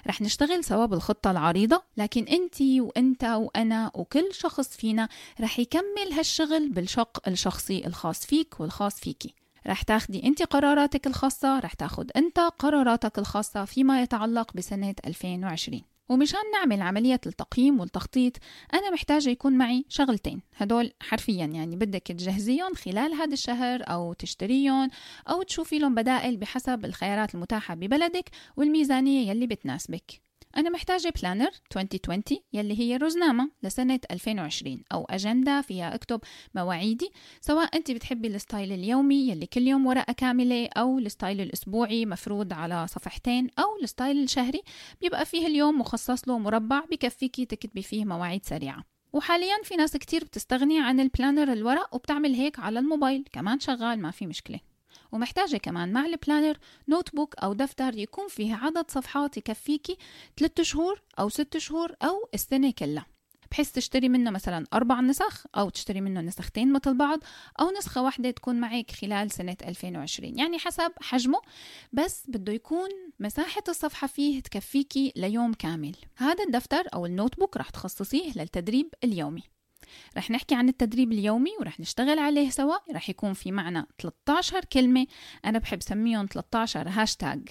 رح 0.08 0.22
نشتغل 0.22 0.64
سوا 0.64 0.86
بالخطة 0.86 1.32
العريضة 1.32 1.84
لكن 1.98 2.24
أنتي 2.24 2.82
وأنت 2.82 3.24
وأنا 3.24 3.92
وكل 3.96 4.30
شخص 4.32 4.78
فينا 4.78 5.10
رح 5.42 5.60
يكمل 5.60 6.14
هالشغل 6.14 6.70
بالشق 6.70 7.28
الشخصي 7.28 7.88
الخاص 7.88 8.26
فيك 8.26 8.60
والخاص 8.60 9.00
فيكي 9.00 9.45
رح 9.68 9.82
تاخدي 9.82 10.24
انت 10.24 10.44
قراراتك 10.44 11.08
الخاصة 11.08 11.60
رح 11.60 11.74
تاخد 11.74 12.12
انت 12.16 12.40
قراراتك 12.40 13.20
الخاصة 13.20 13.66
فيما 13.66 14.02
يتعلق 14.02 14.54
بسنة 14.54 14.96
2020 15.06 15.82
ومشان 16.10 16.40
نعمل 16.54 16.82
عملية 16.82 17.22
التقييم 17.26 17.80
والتخطيط 17.80 18.34
أنا 18.74 18.90
محتاجة 18.90 19.30
يكون 19.30 19.54
معي 19.54 19.86
شغلتين. 19.90 20.42
هدول 20.58 20.94
حرفيا 21.02 21.46
يعني 21.46 21.76
بدك 21.76 22.02
تجهزيهم 22.02 22.74
خلال 22.74 23.14
هذا 23.14 23.34
الشهر 23.34 23.84
أو 23.84 24.14
تشتريهم 24.14 24.90
أو 25.30 25.44
تشوفي 25.44 25.80
لهم 25.80 25.96
بدائل 25.96 26.38
بحسب 26.38 26.86
الخيارات 26.86 27.36
المتاحة 27.36 27.76
ببلدك 27.76 28.30
والميزانية 28.58 29.30
يلي 29.30 29.48
بتناسبك. 29.48 30.25
أنا 30.58 30.70
محتاجة 30.70 31.14
planner 31.22 31.50
2020 31.78 32.24
يلي 32.54 32.80
هي 32.80 32.98
رزنامة 32.98 33.50
لسنة 33.64 34.00
2020 34.12 34.84
أو 34.94 35.06
أجندة 35.10 35.62
فيها 35.62 35.96
أكتب 35.96 36.22
مواعيدي 36.56 37.10
سواء 37.42 37.78
أنت 37.78 37.92
بتحبي 37.92 38.28
ال 38.28 38.35
style 38.35 38.72
اليومي 38.72 39.30
يلي 39.30 39.46
كل 39.46 39.68
يوم 39.68 39.86
ورقة 39.86 40.14
كاملة 40.14 40.70
أو 40.78 41.00
ال 41.00 41.07
style 41.07 41.42
الأسبوعي 41.42 42.06
مفروض 42.06 42.54
على 42.54 42.88
صفحتين 42.88 43.50
أو 43.60 43.66
ال 43.84 43.90
style 43.90 44.24
الشهري 44.24 44.62
بيبقى 45.02 45.26
فيه 45.26 45.48
اليوم 45.48 45.80
مخصص 45.80 46.28
له 46.28 46.38
مربع 46.40 46.84
بكفيكي 46.92 47.46
تكتبي 47.46 47.82
فيه 47.82 48.06
مواعيد 48.06 48.46
سريعة. 48.46 48.84
وحاليا 49.14 49.56
في 49.64 49.76
ناس 49.76 49.98
كتير 49.98 50.24
بتستغني 50.24 50.80
عن 50.80 51.00
ال 51.00 51.06
planner 51.07 51.54
الورق 51.54 51.96
وبتعمل 51.96 52.34
هيك 52.34 52.60
على 52.60 52.80
الموبايل 52.80 53.26
كمان 53.34 53.60
شغال 53.60 54.00
ما 54.02 54.12
في 54.12 54.28
مشكلة. 54.28 54.60
ومحتاجة 55.16 55.58
كمان 55.58 55.94
مع 55.94 56.06
ال 56.06 56.58
planner 56.88 57.16
notebook 57.16 57.36
أو 57.36 57.54
دفتر 57.54 57.98
يكون 57.98 58.28
فيه 58.28 58.56
عدد 58.56 58.92
صفحات 58.92 59.38
يكفيكي 59.38 59.98
3 60.38 60.64
شهور 60.64 61.02
أو 61.20 61.30
6 61.30 61.60
شهور 61.60 61.96
أو 62.04 62.30
السنة 62.34 62.72
كلها. 62.72 63.06
بحيث 63.52 63.72
تشتري 63.72 64.10
منه 64.10 64.32
مثلا 64.32 64.66
أربع 64.74 65.02
نسخ 65.02 65.46
أو 65.58 65.70
تشتري 65.70 66.02
منه 66.02 66.22
نسختين 66.22 66.74
مثل 66.74 66.98
بعض 66.98 67.20
أو 67.60 67.72
نسخة 67.72 68.02
واحدة 68.02 68.32
تكون 68.32 68.60
معك 68.60 68.92
خلال 68.92 69.32
سنة 69.32 69.58
2020 69.66 70.40
يعني 70.40 70.60
حسب 70.60 70.92
حجمه 71.02 71.42
بس 71.94 72.24
بده 72.28 72.54
يكون 72.54 72.90
مساحة 73.20 73.64
الصفحة 73.70 74.08
فيه 74.08 74.42
تكفيكي 74.42 75.14
ليوم 75.16 75.54
كامل. 75.54 75.96
هذا 76.18 76.44
الدفتر 76.44 76.84
أو 76.94 77.06
ال 77.06 77.40
notebook 77.40 77.58
رح 77.58 77.70
تخصصيه 77.70 78.32
للتدريب 78.36 78.94
اليومي. 79.04 79.55
رح 80.18 80.32
نحكي 80.32 80.56
عن 80.56 80.70
التدريب 80.70 81.12
اليومي 81.12 81.52
ورح 81.60 81.80
نشتغل 81.80 82.20
عليه 82.20 82.50
سوا. 82.50 82.76
رح 82.92 83.10
يكون 83.10 83.34
في 83.34 83.52
معنا 83.52 83.88
13 84.00 84.66
كلمة. 84.66 85.08
أنا 85.46 85.60
بحب 85.60 85.82
سميهم 85.82 86.26
13 86.26 86.88
هاشتاج 86.90 87.50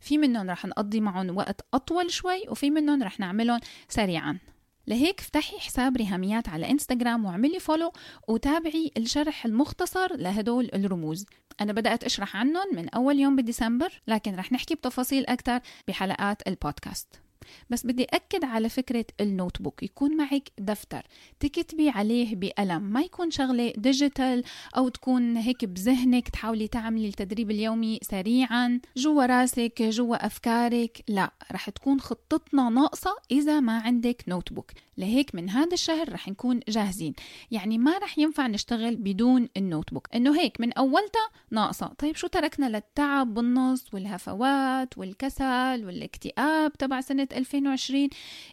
في 0.00 0.18
منهم 0.18 0.50
رح 0.50 0.66
نقضي 0.66 1.00
معهم 1.00 1.36
وقت 1.36 1.60
أطول 1.74 2.10
شوي 2.10 2.42
وفي 2.48 2.70
منهم 2.70 3.02
رح 3.02 3.20
نعملهم 3.20 3.60
سريعا. 3.88 4.38
لهيك 4.86 5.20
افتحي 5.20 5.58
حساب 5.58 5.96
ريهاميات 5.96 6.48
على 6.48 6.70
انستغرام 6.70 7.24
واعملي 7.24 7.60
follow 7.60 7.92
وتابعي 8.28 8.90
الشرح 8.96 9.46
المختصر 9.46 10.16
لهدول 10.16 10.70
الرموز. 10.74 11.26
أنا 11.60 11.72
بدأت 11.72 12.04
أشرح 12.04 12.36
عنهم 12.36 12.76
من 12.76 12.88
أول 12.88 13.20
يوم 13.20 13.36
بديسمبر 13.36 14.00
لكن 14.06 14.34
رح 14.34 14.52
نحكي 14.52 14.74
بتفاصيل 14.74 15.26
أكثر 15.26 15.60
بحلقات 15.88 16.48
البودكاست. 16.48 17.25
بس 17.70 17.86
بدي 17.86 18.04
أكد 18.04 18.44
على 18.44 18.68
فكرة 18.68 19.04
ال 19.20 19.62
notebook 19.62 19.82
يكون 19.82 20.16
معك 20.16 20.48
دفتر 20.58 21.02
تكتبي 21.40 21.88
عليه 21.88 22.36
بقلم 22.36 22.82
ما 22.82 23.00
يكون 23.00 23.30
شغلة 23.30 23.72
digital 23.76 24.44
أو 24.76 24.88
تكون 24.88 25.36
هيك 25.36 25.64
بذهنك 25.64 26.28
تحاولي 26.28 26.68
تعملي 26.68 27.08
التدريب 27.08 27.50
اليومي 27.50 27.98
سريعا 28.02 28.80
جوا 28.96 29.26
راسك 29.26 29.82
جوا 29.82 30.26
أفكارك 30.26 31.04
لا 31.08 31.32
رح 31.52 31.70
تكون 31.70 32.00
خطتنا 32.00 32.68
ناقصة 32.68 33.16
إذا 33.30 33.60
ما 33.60 33.78
عندك 33.78 34.24
notebook 34.28 34.70
لهيك 34.98 35.34
من 35.34 35.50
هذا 35.50 35.72
الشهر 35.72 36.12
رح 36.12 36.28
نكون 36.28 36.60
جاهزين. 36.68 37.14
يعني 37.50 37.78
ما 37.78 37.98
رح 37.98 38.18
ينفع 38.18 38.46
نشتغل 38.46 38.96
بدون 38.96 39.48
ال 39.56 39.94
notebook 39.94 40.08
إنه 40.14 40.40
هيك 40.40 40.60
من 40.60 40.72
أولتها 40.72 41.30
ناقصة. 41.50 41.86
طيب 41.86 42.16
شو 42.16 42.26
تركنا 42.26 42.66
للتعب 42.66 43.34
بالنص 43.34 43.94
والهفوات 43.94 44.98
والكسل 44.98 45.82
والاكتئاب 45.86 46.72
تبع 46.72 47.00
سنة 47.00 47.28
2020 47.36 48.08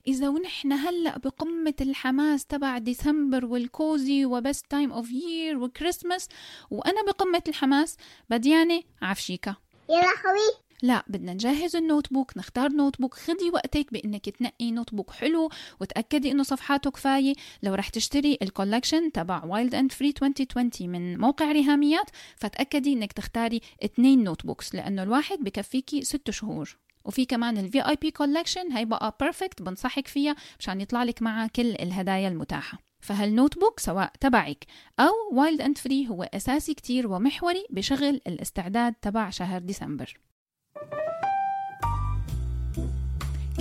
إذا 0.08 0.30
ونحن 0.30 0.74
هلأ 0.74 1.18
بقمة 1.18 1.74
الحماس 1.82 2.46
تبع 2.46 2.78
ديسمبر 2.78 3.46
وال 3.46 3.73
cozy 3.73 4.26
و 4.26 4.34
best 4.34 4.66
time 4.70 4.92
of 4.92 5.12
year 5.12 5.58
و 5.58 5.65
Christmas 5.65 6.30
وأنا 6.72 7.04
بقمة 7.08 7.44
الحماس 7.48 7.98
بديانة 8.30 8.84
عفشيكا 9.02 9.56
يلا 9.90 10.02
خوي. 10.02 10.64
لا 10.84 11.04
بدنا 11.08 11.34
نجهز 11.34 11.76
ال 11.76 12.14
notebook 12.14 12.38
نختار 12.38 12.72
notebook 12.72 13.14
خدي 13.14 13.50
وقتك 13.54 13.94
بإنك 13.94 14.30
تنقي 14.30 14.72
notebook 14.72 15.12
حلو 15.12 15.50
وتأكدي 15.82 16.32
إنه 16.32 16.44
صفحاته 16.44 16.92
كفاية. 16.92 17.34
لو 17.64 17.74
رح 17.74 17.90
تشتري 17.90 18.38
ال 18.42 18.48
collection 18.48 19.12
تبع 19.12 19.44
Wild 19.46 19.76
and 19.76 19.92
Free 19.92 20.14
2020 20.22 20.90
من 20.92 21.18
موقع 21.18 21.52
رهاميات 21.52 22.10
فتأكدي 22.36 22.94
إنك 22.94 23.14
تختاري 23.14 23.62
اثنين 23.86 24.24
notebooks 24.24 24.76
لأنه 24.76 25.04
الواحد 25.04 25.38
بكفيكي 25.40 26.04
ست 26.04 26.32
شهور. 26.32 26.78
وفي 27.06 27.26
كمان 27.26 27.58
ال 27.58 27.88
VIP 27.88 28.12
collection 28.12 28.72
هي 28.72 28.86
بقى 28.86 29.18
perfect 29.20 29.62
بنصحك 29.62 30.08
فيها 30.08 30.36
مشان 30.60 30.82
يطلع 30.82 31.04
لك 31.04 31.22
معها 31.22 31.48
كل 31.48 31.70
الهدايا 31.72 32.28
المتاحة. 32.28 32.78
فهال 33.02 33.60
notebook 33.60 33.80
سواء 33.80 34.12
تبعك 34.20 34.66
أو 35.00 35.14
Wild 35.32 35.62
and 35.62 35.78
Free 35.78 36.08
هو 36.08 36.24
أساسي 36.24 36.74
كتير 36.74 37.08
ومحوري 37.08 37.66
بشغل 37.70 38.22
الاستعداد 38.28 38.94
تبع 38.94 39.30
شهر 39.30 39.62
ديسمبر. 39.62 40.18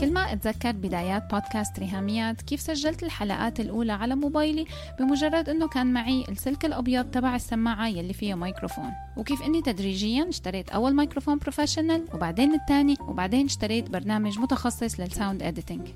كل 0.01 0.13
ما 0.13 0.33
أتذكر 0.33 0.73
بدايات 0.73 1.31
بودكاست 1.31 1.79
ريهاميات 1.79 2.43
كيف 2.43 2.61
سجلت 2.61 3.03
الحلقات 3.03 3.61
الأولى 3.61 3.93
على 3.93 4.15
موبايلي؟ 4.15 4.67
بمجرد 4.99 5.49
أنه 5.49 5.69
كان 5.69 5.93
معي 5.93 6.25
السلك 6.29 6.65
الأبيض 6.65 7.05
تبع 7.05 7.37
السماعة 7.37 7.89
يلي 7.89 8.13
فيها 8.13 8.35
ميكروفون. 8.35 8.91
وكيف 9.17 9.43
أني 9.43 9.63
تدريجيا 9.63 10.29
اشتريت 10.29 10.71
أول 10.71 10.97
ميكروفون 10.97 11.39
professional 11.39 12.05
وبعدين 12.15 12.55
الثاني 12.55 12.97
وبعدين 13.01 13.45
اشتريت 13.45 13.91
برنامج 13.91 14.39
متخصص 14.39 15.01
لل 15.01 15.13
sound 15.13 15.43
editing 15.43 15.89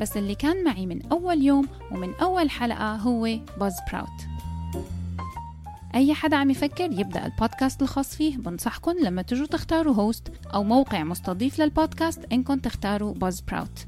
بس 0.00 0.16
اللي 0.16 0.34
كان 0.34 0.64
معي 0.64 0.86
من 0.86 1.06
أول 1.06 1.42
يوم 1.42 1.68
ومن 1.92 2.14
أول 2.14 2.50
حلقة 2.50 2.94
هو 2.96 3.22
Buzzsprout 3.60 4.37
أي 5.98 6.14
حدا 6.14 6.36
عم 6.36 6.50
يفكر 6.50 6.92
يبدأ 6.92 7.26
البودكاست 7.26 7.82
الخاص 7.82 8.16
فيه 8.16 8.36
بنصحكم 8.36 8.92
لما 9.02 9.22
تجوا 9.22 9.46
تختاروا 9.46 9.94
host 9.94 10.32
أو 10.54 10.64
موقع 10.64 11.04
مستضيف 11.04 11.58
للبودكاست 11.58 12.24
إنكم 12.32 12.58
تختاروا 12.58 13.14
Buzzsprout 13.14 13.86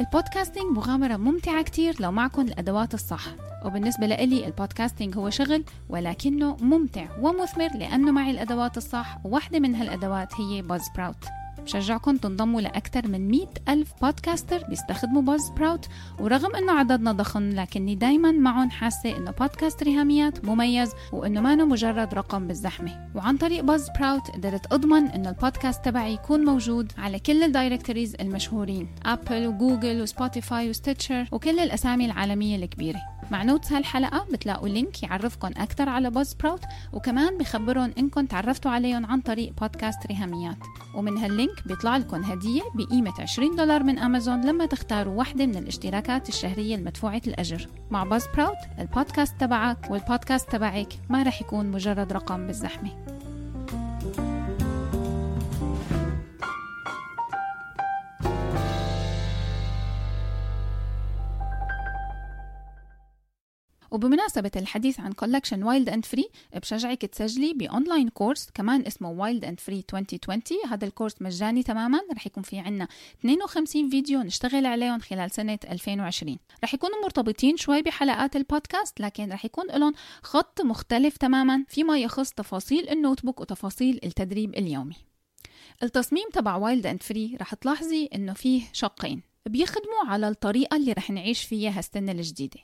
ال 0.00 0.07
podcasting 0.07 0.76
مغامرة 0.76 1.16
ممتعة 1.16 1.62
كتير 1.62 1.94
لو 2.00 2.12
معكم 2.12 2.42
الأدوات 2.42 2.94
الصح. 2.94 3.24
وبالنسبة 3.64 4.06
لإلي 4.06 4.46
ال 4.46 4.52
podcasting 4.52 5.16
هو 5.16 5.30
شغل 5.30 5.64
ولكنه 5.88 6.56
ممتع 6.60 7.06
ومثمر 7.20 7.68
لأنه 7.74 8.12
معي 8.12 8.30
الأدوات 8.30 8.76
الصح 8.76 9.18
وواحدة 9.24 9.58
من 9.58 9.74
هالأدوات 9.74 10.40
هي 10.40 10.62
Buzzsprout 10.62 11.24
بشجعكم 11.68 12.16
تنضموا 12.16 12.60
لأكثر 12.60 13.08
من 13.08 13.28
100 13.28 13.46
ألف 13.68 13.92
podcaster 14.02 14.62
بيستخدموا 14.68 15.22
Buzzsprout 15.22 15.88
ورغم 16.20 16.56
أنه 16.56 16.72
عددنا 16.72 17.12
ضخم 17.12 17.50
لكني 17.50 17.94
دايما 17.94 18.32
معهم 18.32 18.70
حاسة 18.70 19.16
أنه 19.16 19.30
بودكاست 19.30 19.82
ريهاميات 19.82 20.44
مميز 20.44 20.92
وأنه 21.12 21.40
ما 21.40 21.54
مجرد 21.54 22.14
رقم 22.14 22.46
بالزحمة. 22.46 23.10
وعن 23.14 23.36
طريق 23.36 23.64
Buzzsprout 23.64 24.30
قدرت 24.30 24.72
أضمن 24.72 25.06
أنه 25.06 25.28
البودكاست 25.28 25.84
تبعي 25.84 26.14
يكون 26.14 26.44
موجود 26.44 26.92
على 26.98 27.18
كل 27.18 27.42
ال 27.42 27.48
directories 27.48 28.14
المشهورين 28.20 28.88
Apple 29.06 29.46
و 29.46 29.54
Google 29.54 30.02
و 30.02 30.10
Spotify 30.10 30.70
و 30.70 30.76
Stitcher 30.76 31.28
وكل 31.32 31.58
الأسامي 31.58 32.06
العالمية 32.06 32.56
الكبيرة. 32.56 33.17
مع 33.30 33.42
notes 33.42 33.72
هالحلقة 33.72 34.26
بتلاقوا 34.32 34.68
link 34.68 35.02
يعرفكم 35.02 35.48
أكثر 35.48 35.88
على 35.88 36.10
Buzzsprout 36.10 36.64
وكمان 36.92 37.38
بخبرهم 37.38 37.92
إنكم 37.98 38.26
تعرفتوا 38.26 38.70
عليهم 38.70 39.06
عن 39.06 39.20
طريق 39.20 39.52
بودكاست 39.60 40.06
ريهاميات 40.06 40.56
ومن 40.94 41.18
هال 41.18 41.34
link 41.34 41.66
بيطلع 41.66 41.96
لكم 41.96 42.22
هدية 42.22 42.62
بقيمة 42.74 43.12
20 43.18 43.56
دولار 43.56 43.82
من 43.82 43.98
أمازون 43.98 44.40
لما 44.40 44.66
تختاروا 44.66 45.14
واحدة 45.14 45.46
من 45.46 45.56
الاشتراكات 45.56 46.28
الشهرية 46.28 46.74
المدفوعة 46.74 47.22
الأجر. 47.26 47.68
مع 47.90 48.04
Buzzsprout 48.04 48.58
البودكاست 48.78 49.40
تبعك 49.40 49.90
والبودكاست 49.90 50.50
تبعك 50.50 50.92
ما 51.08 51.22
رح 51.22 51.40
يكون 51.40 51.66
مجرد 51.66 52.12
رقم 52.12 52.46
بالزحمة. 52.46 53.17
وبمناسبة 63.90 64.50
الحديث 64.56 65.00
عن 65.00 65.12
collection 65.12 65.62
Wild 65.62 65.88
and 65.88 66.04
Free 66.04 66.28
بشجعك 66.56 67.00
تسجلي 67.02 67.54
ب 67.54 67.62
online 67.62 68.08
course 68.08 68.48
كمان 68.54 68.86
اسمه 68.86 69.10
Wild 69.10 69.44
and 69.44 69.60
Free 69.60 69.84
2020 69.94 70.60
هذا 70.70 70.84
ال 70.84 70.88
course 70.88 71.14
مجاني 71.20 71.62
تماما 71.62 72.00
رح 72.16 72.26
يكون 72.26 72.42
في 72.42 72.58
عنا 72.58 72.88
52 73.20 73.90
فيديو 73.90 74.22
نشتغل 74.22 74.66
عليهم 74.66 74.98
خلال 74.98 75.30
سنة 75.30 75.58
2020 75.70 76.38
رح 76.64 76.74
يكونوا 76.74 77.02
مرتبطين 77.02 77.56
شوي 77.56 77.82
بحلقات 77.82 78.36
البودكاست 78.36 79.00
لكن 79.00 79.32
رح 79.32 79.44
يكون 79.44 79.66
لهم 79.66 79.92
خط 80.22 80.60
مختلف 80.60 81.16
تماما 81.16 81.64
فيما 81.68 81.98
يخص 81.98 82.32
تفاصيل 82.32 82.88
ال 82.88 83.24
notebook 83.24 83.40
وتفاصيل 83.40 84.00
التدريب 84.04 84.54
اليومي. 84.54 84.96
التصميم 85.82 86.28
تبع 86.32 86.56
Wild 86.56 86.86
and 86.86 87.02
Free 87.02 87.36
رح 87.40 87.54
تلاحظي 87.54 88.08
إنه 88.14 88.32
فيه 88.32 88.62
شقين. 88.72 89.22
بيخدموا 89.46 90.04
على 90.06 90.28
الطريقة 90.28 90.76
اللي 90.76 90.92
رح 90.92 91.10
نعيش 91.10 91.42
فيها 91.42 91.78
هالسنة 91.78 92.12
الجديدة. 92.12 92.60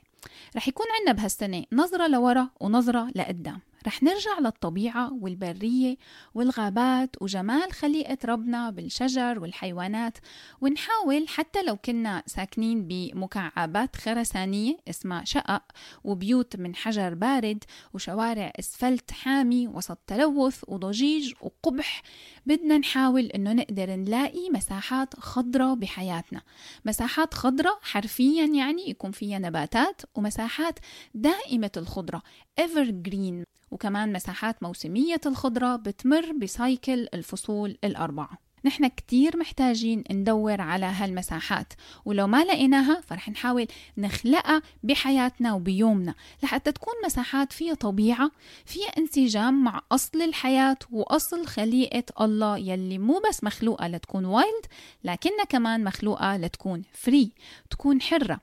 رح 0.56 0.68
يكون 0.68 0.86
عنا 1.00 1.12
بهالسنة 1.12 1.64
نظرة 1.72 2.06
لورا 2.06 2.48
ونظرة 2.60 3.08
لقدام. 3.14 3.60
رح 3.86 4.02
نرجع 4.02 4.38
للطبيعة 4.38 5.12
والبرية 5.12 5.96
والغابات 6.34 7.22
وجمال 7.22 7.72
خليقة 7.72 8.18
ربنا 8.24 8.70
بالشجر 8.70 9.38
والحيوانات. 9.38 10.18
ونحاول 10.60 11.28
حتى 11.28 11.62
لو 11.62 11.76
كنا 11.76 12.22
ساكنين 12.26 12.88
بمكعبات 12.88 13.96
خرسانية 13.96 14.76
اسمها 14.88 15.24
شقق 15.24 15.62
وبيوت 16.04 16.56
من 16.56 16.74
حجر 16.74 17.14
بارد 17.14 17.64
وشوارع 17.94 18.52
أسفلت 18.58 19.10
حامي 19.10 19.68
وسط 19.68 19.98
تلوث 20.06 20.64
وضجيج 20.68 21.32
وقبح 21.40 22.02
بدنا 22.46 22.78
نحاول 22.78 23.24
إنه 23.24 23.52
نقدر 23.52 23.90
نلاقي 23.90 24.50
مساحات 24.50 25.20
خضراء 25.20 25.74
بحياتنا. 25.74 26.42
مساحات 26.84 27.34
خضراء 27.34 27.78
حرفيا 27.82 28.46
يعني 28.46 28.90
يكون 28.90 29.10
فيها 29.10 29.38
نباتات 29.38 30.02
ومساحات 30.14 30.78
دائمة 31.14 31.70
الخضرة 31.76 32.22
evergreen. 32.60 33.53
وكمان 33.74 34.12
مساحات 34.12 34.62
موسمية 34.62 35.20
الخضرة 35.26 35.76
بتمر 35.76 36.32
ب 36.32 36.45
cycle 36.45 37.08
الفصول 37.14 37.78
الأربعة. 37.84 38.38
نحن 38.64 38.86
كتير 38.86 39.36
محتاجين 39.36 40.04
ندور 40.10 40.60
على 40.60 40.86
هالمساحات 40.86 41.72
ولو 42.04 42.26
ما 42.26 42.44
لقيناها 42.44 43.00
فرح 43.00 43.28
نحاول 43.28 43.66
نخلقها 43.98 44.62
بحياتنا 44.82 45.52
وبيومنا 45.52 46.14
لحتى 46.42 46.72
تكون 46.72 46.94
مساحات 47.04 47.52
فيها 47.52 47.74
طبيعة 47.74 48.30
فيها 48.64 48.88
انسجام 48.88 49.64
مع 49.64 49.80
أصل 49.92 50.22
الحياة 50.22 50.76
وأصل 50.90 51.46
خليقة 51.46 52.24
الله 52.24 52.58
يلي 52.58 52.98
مو 52.98 53.22
بس 53.28 53.44
مخلوقة 53.44 53.88
لتكون 53.88 54.24
wild 54.24 54.66
لكنها 55.04 55.44
كمان 55.44 55.84
مخلوقة 55.84 56.36
لتكون 56.36 56.82
فري 56.92 57.32
تكون 57.70 58.02
حرة. 58.02 58.40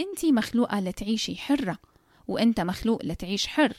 انت 0.00 0.24
مخلوقة 0.24 0.80
لتعيشي 0.80 1.36
حرة 1.36 1.78
وانت 2.28 2.60
مخلوق 2.60 3.04
لتعيش 3.04 3.46
حر. 3.46 3.76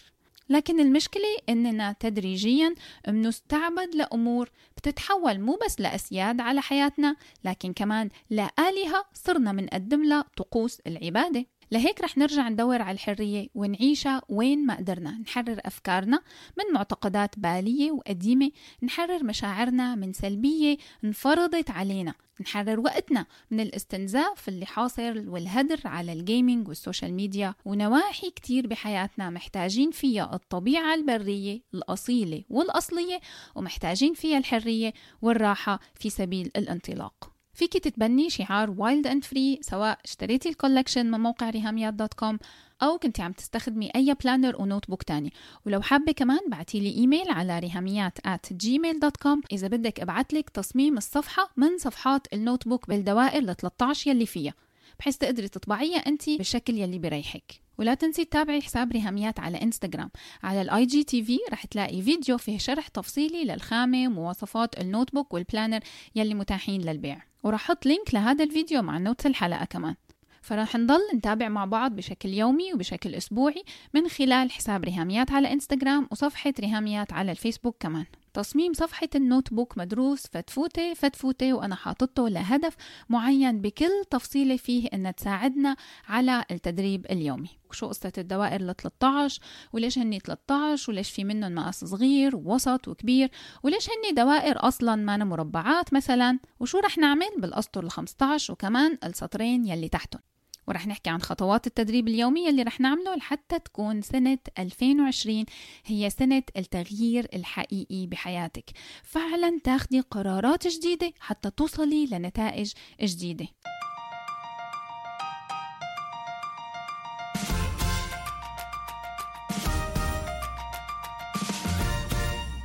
لكن 0.49 0.79
المشكلة 0.79 1.37
إننا 1.49 1.95
تدريجيا 1.99 2.75
بنستعبد 3.07 3.95
لأمور 3.95 4.49
بتتحول 4.77 5.39
مو 5.39 5.59
بس 5.65 5.81
لأسياد 5.81 6.41
على 6.41 6.61
حياتنا 6.61 7.15
لكن 7.43 7.73
كمان 7.73 8.09
لآلهة 8.29 9.05
صرنا 9.13 9.51
منقدم 9.51 10.03
لها 10.03 10.25
طقوس 10.37 10.79
العبادة. 10.87 11.45
لهيك 11.71 12.01
رح 12.01 12.17
نرجع 12.17 12.49
ندور 12.49 12.81
على 12.81 12.95
الحرية 12.95 13.47
ونعيشها 13.55 14.21
وين 14.29 14.65
ما 14.65 14.75
قدرنا. 14.75 15.19
نحرر 15.19 15.59
أفكارنا 15.65 16.21
من 16.57 16.73
معتقدات 16.73 17.39
بالية 17.39 17.91
وقديمة 17.91 18.51
نحرر 18.83 19.23
مشاعرنا 19.23 19.95
من 19.95 20.13
سلبية 20.13 20.77
انفرضت 21.03 21.71
علينا. 21.71 22.13
نحرر 22.41 22.79
وقتنا 22.79 23.25
من 23.51 23.59
الاستنزاف 23.59 24.49
اللي 24.49 24.65
حاصل 24.65 25.27
والهدر 25.27 25.79
على 25.85 26.13
ال 26.13 26.21
gaming 26.21 26.67
وال 26.67 26.79
social 26.79 27.13
media 27.13 27.55
ونواحي 27.65 28.29
كتير 28.29 28.67
بحياتنا 28.67 29.29
محتاجين 29.29 29.91
فيها 29.91 30.35
الطبيعة 30.35 30.93
البرية 30.93 31.61
الأصيلة 31.73 32.43
والأصلية 32.49 33.19
ومحتاجين 33.55 34.13
فيها 34.13 34.37
الحرية 34.37 34.93
والراحة 35.21 35.79
في 35.95 36.09
سبيل 36.09 36.51
الانطلاق. 36.55 37.34
فيك 37.55 37.73
تتبني 37.73 38.29
شعار 38.29 38.69
Wild 38.69 39.07
and 39.07 39.23
Free 39.23 39.59
سواء 39.61 39.99
اشتريتي 40.05 40.49
ال 40.49 40.55
collection 40.55 41.11
من 41.11 41.19
موقع 41.19 41.49
ريهاميات 41.49 41.93
dot 41.93 42.13
com 42.13 42.39
أو 42.83 42.97
كنتي 42.97 43.21
عم 43.21 43.31
تستخدمي 43.31 43.91
أي 43.95 44.15
planner 44.23 44.61
و 44.61 44.89
notebook 44.89 45.03
تاني. 45.03 45.33
ولو 45.65 45.81
حابة 45.81 46.11
كمان 46.11 46.39
بعتي 46.47 46.79
لي 46.79 46.95
إيميل 46.95 47.29
على 47.29 47.59
ريهاميات 47.59 48.19
at 48.19 48.53
gmail.com 48.53 49.39
إذا 49.51 49.67
بدك 49.67 49.99
ابعتلك 49.99 50.49
تصميم 50.49 50.97
الصفحة 50.97 51.51
من 51.57 51.77
صفحات 51.77 52.27
ال 52.33 52.67
notebook 52.67 52.87
بالدوائر 52.87 53.43
ل 53.43 53.55
13 53.55 54.11
يلي 54.11 54.25
فيها 54.25 54.53
بحيث 54.99 55.17
تقدري 55.17 55.47
تطبعيها 55.47 55.97
أنت 55.97 56.29
بالشكل 56.29 56.73
يلي 56.77 56.99
بريحك. 56.99 57.64
ولا 57.77 57.93
تنسي 57.93 58.25
تتابعي 58.25 58.61
حساب 58.61 58.91
ريهاميات 58.91 59.39
على 59.39 59.61
إنستغرام. 59.61 60.11
على 60.43 60.61
ال 60.61 60.85
IGTV 60.85 61.39
رح 61.51 61.65
تلاقي 61.65 62.01
فيديو 62.01 62.37
فيه 62.37 62.57
شرح 62.57 62.87
تفصيلي 62.87 63.45
للخامة 63.45 64.07
ومواصفات 64.07 64.79
ال 64.81 65.13
notebook 65.13 65.33
وال 65.33 65.43
planner 65.43 65.79
يلي 66.15 66.33
متاحين 66.33 66.81
للبيع. 66.81 67.21
ورح 67.43 67.61
أحط 67.65 67.85
link 67.85 68.13
لهذا 68.13 68.43
الفيديو 68.43 68.81
مع 68.81 68.97
notes 68.97 69.25
الحلقة 69.25 69.65
كمان. 69.65 69.95
فرح 70.41 70.75
نضل 70.75 70.99
نتابع 71.15 71.49
مع 71.49 71.65
بعض 71.65 71.95
بشكل 71.95 72.29
يومي 72.29 72.73
وبشكل 72.73 73.15
أسبوعي 73.15 73.63
من 73.93 74.07
خلال 74.07 74.51
حساب 74.51 74.83
ريهاميات 74.83 75.31
على 75.31 75.53
إنستغرام 75.53 76.07
وصفحة 76.11 76.53
ريهاميات 76.59 77.13
على 77.13 77.31
الفيسبوك 77.31 77.75
كمان. 77.79 78.05
تصميم 78.35 78.73
صفحة 78.73 79.09
النوت 79.15 79.53
بوك 79.53 79.77
مدروس 79.77 80.27
فتفوتة 80.27 80.93
فتفوتة 80.93 81.53
وأنا 81.53 81.75
حاطته 81.75 82.29
لهدف 82.29 82.75
معين 83.09 83.61
بكل 83.61 84.03
تفصيلة 84.09 84.57
فيه 84.57 84.87
إنها 84.93 85.11
تساعدنا 85.11 85.75
على 86.07 86.45
التدريب 86.51 87.05
اليومي. 87.05 87.49
شو 87.71 87.87
قصة 87.87 88.11
الدوائر 88.17 88.61
ل 88.61 88.75
13 88.75 89.41
وليش 89.73 89.99
هني 89.99 90.19
13 90.19 90.91
وليش 90.91 91.11
في 91.11 91.23
منهم 91.23 91.55
مقاس 91.55 91.85
صغير 91.85 92.35
ووسط 92.35 92.87
وكبير؟ 92.87 93.31
وليش 93.63 93.89
هني 93.89 94.11
دوائر 94.11 94.67
أصلا 94.67 94.95
ما 94.95 95.17
مربعات 95.17 95.93
مثلا؟ 95.93 96.39
وشو 96.59 96.79
رح 96.79 96.97
نعمل 96.97 97.29
بالأسطر 97.37 97.83
ال 97.83 97.91
15 97.91 98.53
وكمان 98.53 98.97
السطرين 99.03 99.65
يلي 99.65 99.89
تحتهم. 99.89 100.34
ورح 100.67 100.87
نحكي 100.87 101.09
عن 101.09 101.21
خطوات 101.21 101.67
التدريب 101.67 102.07
اليومي 102.07 102.49
اللي 102.49 102.63
رح 102.63 102.79
نعمله 102.79 103.15
لحتى 103.15 103.59
تكون 103.59 104.01
سنة 104.01 104.37
2020 104.59 105.45
هي 105.85 106.09
سنة 106.09 106.43
التغيير 106.57 107.27
الحقيقي 107.33 108.07
بحياتك. 108.07 108.69
فعلا 109.03 109.59
تاخدي 109.63 109.99
قرارات 109.99 110.67
جديدة 110.67 111.13
حتى 111.19 111.49
توصلي 111.49 112.05
لنتائج 112.05 112.73
جديدة. 113.01 113.47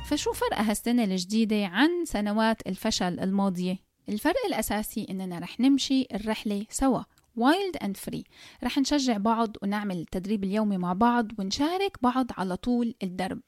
فشو 0.05 0.33
فرق 0.33 0.61
هالسنة 0.61 1.03
الجديدة 1.03 1.65
عن 1.65 2.05
سنوات 2.05 2.67
الفشل 2.67 3.19
الماضية؟ 3.19 3.77
الفرق 4.09 4.45
الأساسي 4.47 5.07
إننا 5.09 5.39
رح 5.39 5.59
نمشي 5.59 6.07
الرحلة 6.13 6.65
سوا. 6.69 7.03
Wild 7.35 7.77
and 7.77 7.97
Free 7.97 8.23
رح 8.63 8.77
نشجع 8.77 9.17
بعض 9.17 9.57
ونعمل 9.61 9.97
التدريب 9.97 10.43
اليومي 10.43 10.77
مع 10.77 10.93
بعض 10.93 11.31
ونشارك 11.39 11.97
بعض 12.01 12.27
على 12.37 12.55
طول 12.55 12.95
الدرب. 13.03 13.41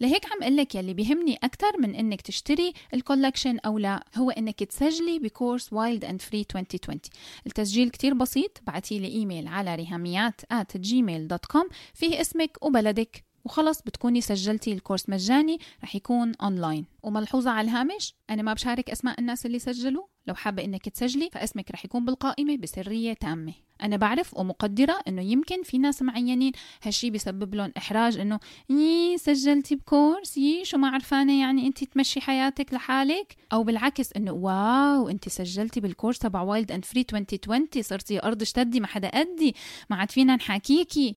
لهيك 0.00 0.26
عم 0.32 0.42
قلك 0.42 0.74
يلي 0.74 0.94
بيهمني 0.94 1.36
أكثر 1.42 1.80
من 1.80 1.94
إنك 1.94 2.20
تشتري 2.20 2.72
ال 2.94 3.00
collection 3.00 3.58
أو 3.58 3.78
لا 3.78 4.04
هو 4.16 4.30
إنك 4.30 4.64
تسجلي 4.64 5.18
ب 5.18 5.26
course 5.26 5.72
Wild 5.72 6.04
and 6.04 6.22
Free 6.22 6.40
2020 6.40 7.00
التسجيل 7.46 7.90
كتير 7.90 8.14
بسيط 8.14 8.58
بعتي 8.66 8.98
لي 8.98 9.08
إيميل 9.08 9.48
على 9.48 9.74
ريهاميات 9.74 10.40
at 10.40 10.78
gmail.com 10.78 11.68
فيه 11.94 12.20
اسمك 12.20 12.58
وبلدك. 12.62 13.33
وخلص 13.44 13.82
بتكوني 13.82 14.20
سجلتي 14.20 14.72
ال 14.72 14.77
course 14.77 15.08
مجاني 15.08 15.58
رح 15.82 15.96
يكون 15.96 16.32
اونلاين 16.42 16.86
وملحوظة 17.02 17.50
على 17.50 17.70
الهامش 17.70 18.14
أنا 18.30 18.42
ما 18.42 18.52
بشارك 18.52 18.90
أسماء 18.90 19.20
الناس 19.20 19.46
اللي 19.46 19.58
سجلوا. 19.58 20.06
لو 20.26 20.34
حابة 20.34 20.64
إنك 20.64 20.88
تسجلي 20.88 21.30
فاسمك 21.32 21.70
رح 21.70 21.84
يكون 21.84 22.04
بالقائمة 22.04 22.56
بسرية 22.56 23.12
تامة. 23.12 23.52
أنا 23.82 23.96
بعرف 23.96 24.36
ومقدرة 24.36 25.00
إنه 25.08 25.22
يمكن 25.22 25.62
في 25.62 25.78
ناس 25.78 26.02
معينين 26.02 26.52
هالشي 26.82 27.10
بيسبب 27.10 27.54
لهم 27.54 27.72
إحراج 27.76 28.18
إنه 28.18 28.40
يي 28.70 29.18
سجلتي 29.18 29.76
ب 29.76 29.85
course 29.85 30.36
يي 30.36 30.64
شو 30.64 30.78
ما 30.78 30.88
عرفانة 30.88 31.40
يعني 31.40 31.66
أنت 31.66 31.84
تمشي 31.84 32.20
حياتك 32.20 32.74
لحالك. 32.74 33.36
أو 33.52 33.62
بالعكس 33.64 34.12
إنه 34.12 34.32
wow 34.32 35.08
أنت 35.08 35.28
سجلتي 35.28 35.80
بال 35.80 35.89
course 35.89 36.18
تبع 36.18 36.42
Wild 36.42 36.72
and 36.72 36.84
Free 36.84 37.06
2020 37.12 37.68
صرتي 37.80 38.14
يا 38.14 38.22
أرض 38.22 38.42
اشتدي 38.42 38.80
ما 38.80 38.86
حدا 38.86 39.08
قدي 39.08 39.54
ما 39.90 39.96
عاد 39.96 40.10
فينا 40.10 40.36
نحاكيكي. 40.36 41.16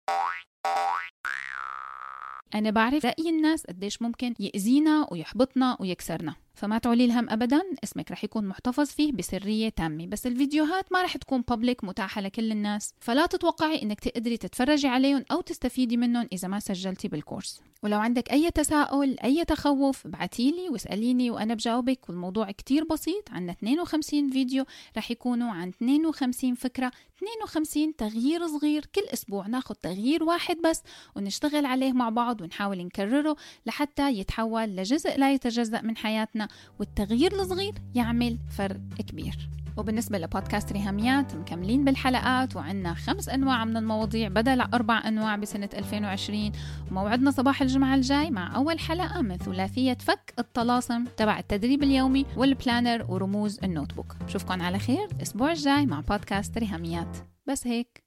أنا 2.55 2.69
بعرف 2.69 3.05
رأي 3.05 3.29
الناس 3.29 3.65
قديش 3.65 4.01
ممكن 4.01 4.33
يأذينا 4.39 5.07
ويحبطنا 5.11 5.77
ويكسرنا. 5.79 6.35
فما 6.57 6.77
تعولي 6.77 7.05
الهم 7.05 7.29
ابدا 7.29 7.61
اسمك 7.83 8.11
رح 8.11 8.23
يكون 8.23 8.47
محتفظ 8.47 8.85
فيه 8.85 9.11
بسرية 9.11 9.69
تامة. 9.69 10.07
بس 10.07 10.27
الفيديوهات 10.27 10.91
ما 10.91 11.03
رح 11.03 11.17
تكون 11.17 11.41
public 11.41 11.83
متاحة 11.83 12.21
لكل 12.21 12.51
الناس. 12.51 12.93
فلا 12.99 13.25
تتوقعي 13.25 13.81
إنك 13.83 13.99
تقدري 13.99 14.37
تتفرجي 14.37 14.87
عليهم 14.87 15.25
أو 15.31 15.41
تستفيدي 15.41 15.97
منهم 15.97 16.27
إذا 16.33 16.47
ما 16.47 16.59
سجلتي 16.59 17.07
بال 17.07 17.19
course. 17.19 17.61
ولو 17.83 17.99
عندك 17.99 18.31
أي 18.31 18.51
تساؤل 18.51 19.19
أي 19.23 19.45
تخوف 19.45 20.05
ابعتيلي 20.05 20.69
واسأليني 20.69 21.31
وأنا 21.31 21.53
بجاوبك. 21.53 22.09
والموضوع 22.09 22.51
كتير 22.51 22.83
بسيط 22.83 23.31
عندنا 23.31 23.51
52 23.51 24.29
فيديو 24.29 24.65
رح 24.97 25.11
يكونوا 25.11 25.51
عن 25.51 25.69
52 25.69 26.55
فكرة 26.55 26.91
52 27.17 27.95
تغيير 27.95 28.47
صغير. 28.47 28.85
كل 28.95 29.01
أسبوع 29.13 29.47
ناخذ 29.47 29.75
تغيير 29.75 30.23
واحد 30.23 30.57
بس 30.57 30.83
ونشتغل 31.15 31.65
عليه 31.65 31.93
مع 31.93 32.09
بعض 32.09 32.41
ونحاول 32.41 32.77
نكرره 32.77 33.35
لحتى 33.65 34.11
يتحول 34.11 34.75
لجزء 34.75 35.17
لا 35.17 35.33
يتجزأ 35.33 35.81
من 35.81 35.97
حياتنا. 35.97 36.46
والتغيير 36.79 37.41
الصغير 37.41 37.73
يعمل 37.95 38.37
فرق 38.49 38.79
كبير. 39.07 39.49
وبالنسبة 39.77 40.17
لبودكاست 40.17 40.71
ريهاميات 40.71 41.35
مكملين 41.35 41.85
بالحلقات 41.85 42.55
وعنا 42.55 42.93
خمس 42.93 43.29
أنواع 43.29 43.65
من 43.65 43.77
المواضيع 43.77 44.27
بدل 44.27 44.61
أربع 44.61 45.07
أنواع 45.07 45.35
بسنة 45.35 45.69
2020 45.73 46.51
وموعدنا 46.91 47.31
صباح 47.31 47.61
الجمعة 47.61 47.95
الجاي 47.95 48.31
مع 48.31 48.55
أول 48.55 48.79
حلقة 48.79 49.21
من 49.21 49.37
ثلاثية 49.37 49.97
فك 49.99 50.33
الطلاسم 50.39 51.05
تبع 51.17 51.39
التدريب 51.39 51.83
اليومي 51.83 52.25
وال 52.37 52.52
planner 52.52 53.05
ورموز 53.09 53.59
ال 53.63 53.93
notebook. 53.93 54.15
بشوفكم 54.25 54.61
على 54.61 54.79
خير 54.79 55.07
الأسبوع 55.15 55.51
الجاي 55.51 55.85
مع 55.85 55.99
بودكاست 55.99 56.57
ريهاميات. 56.57 57.17
بس 57.47 57.67
هيك. 57.67 58.06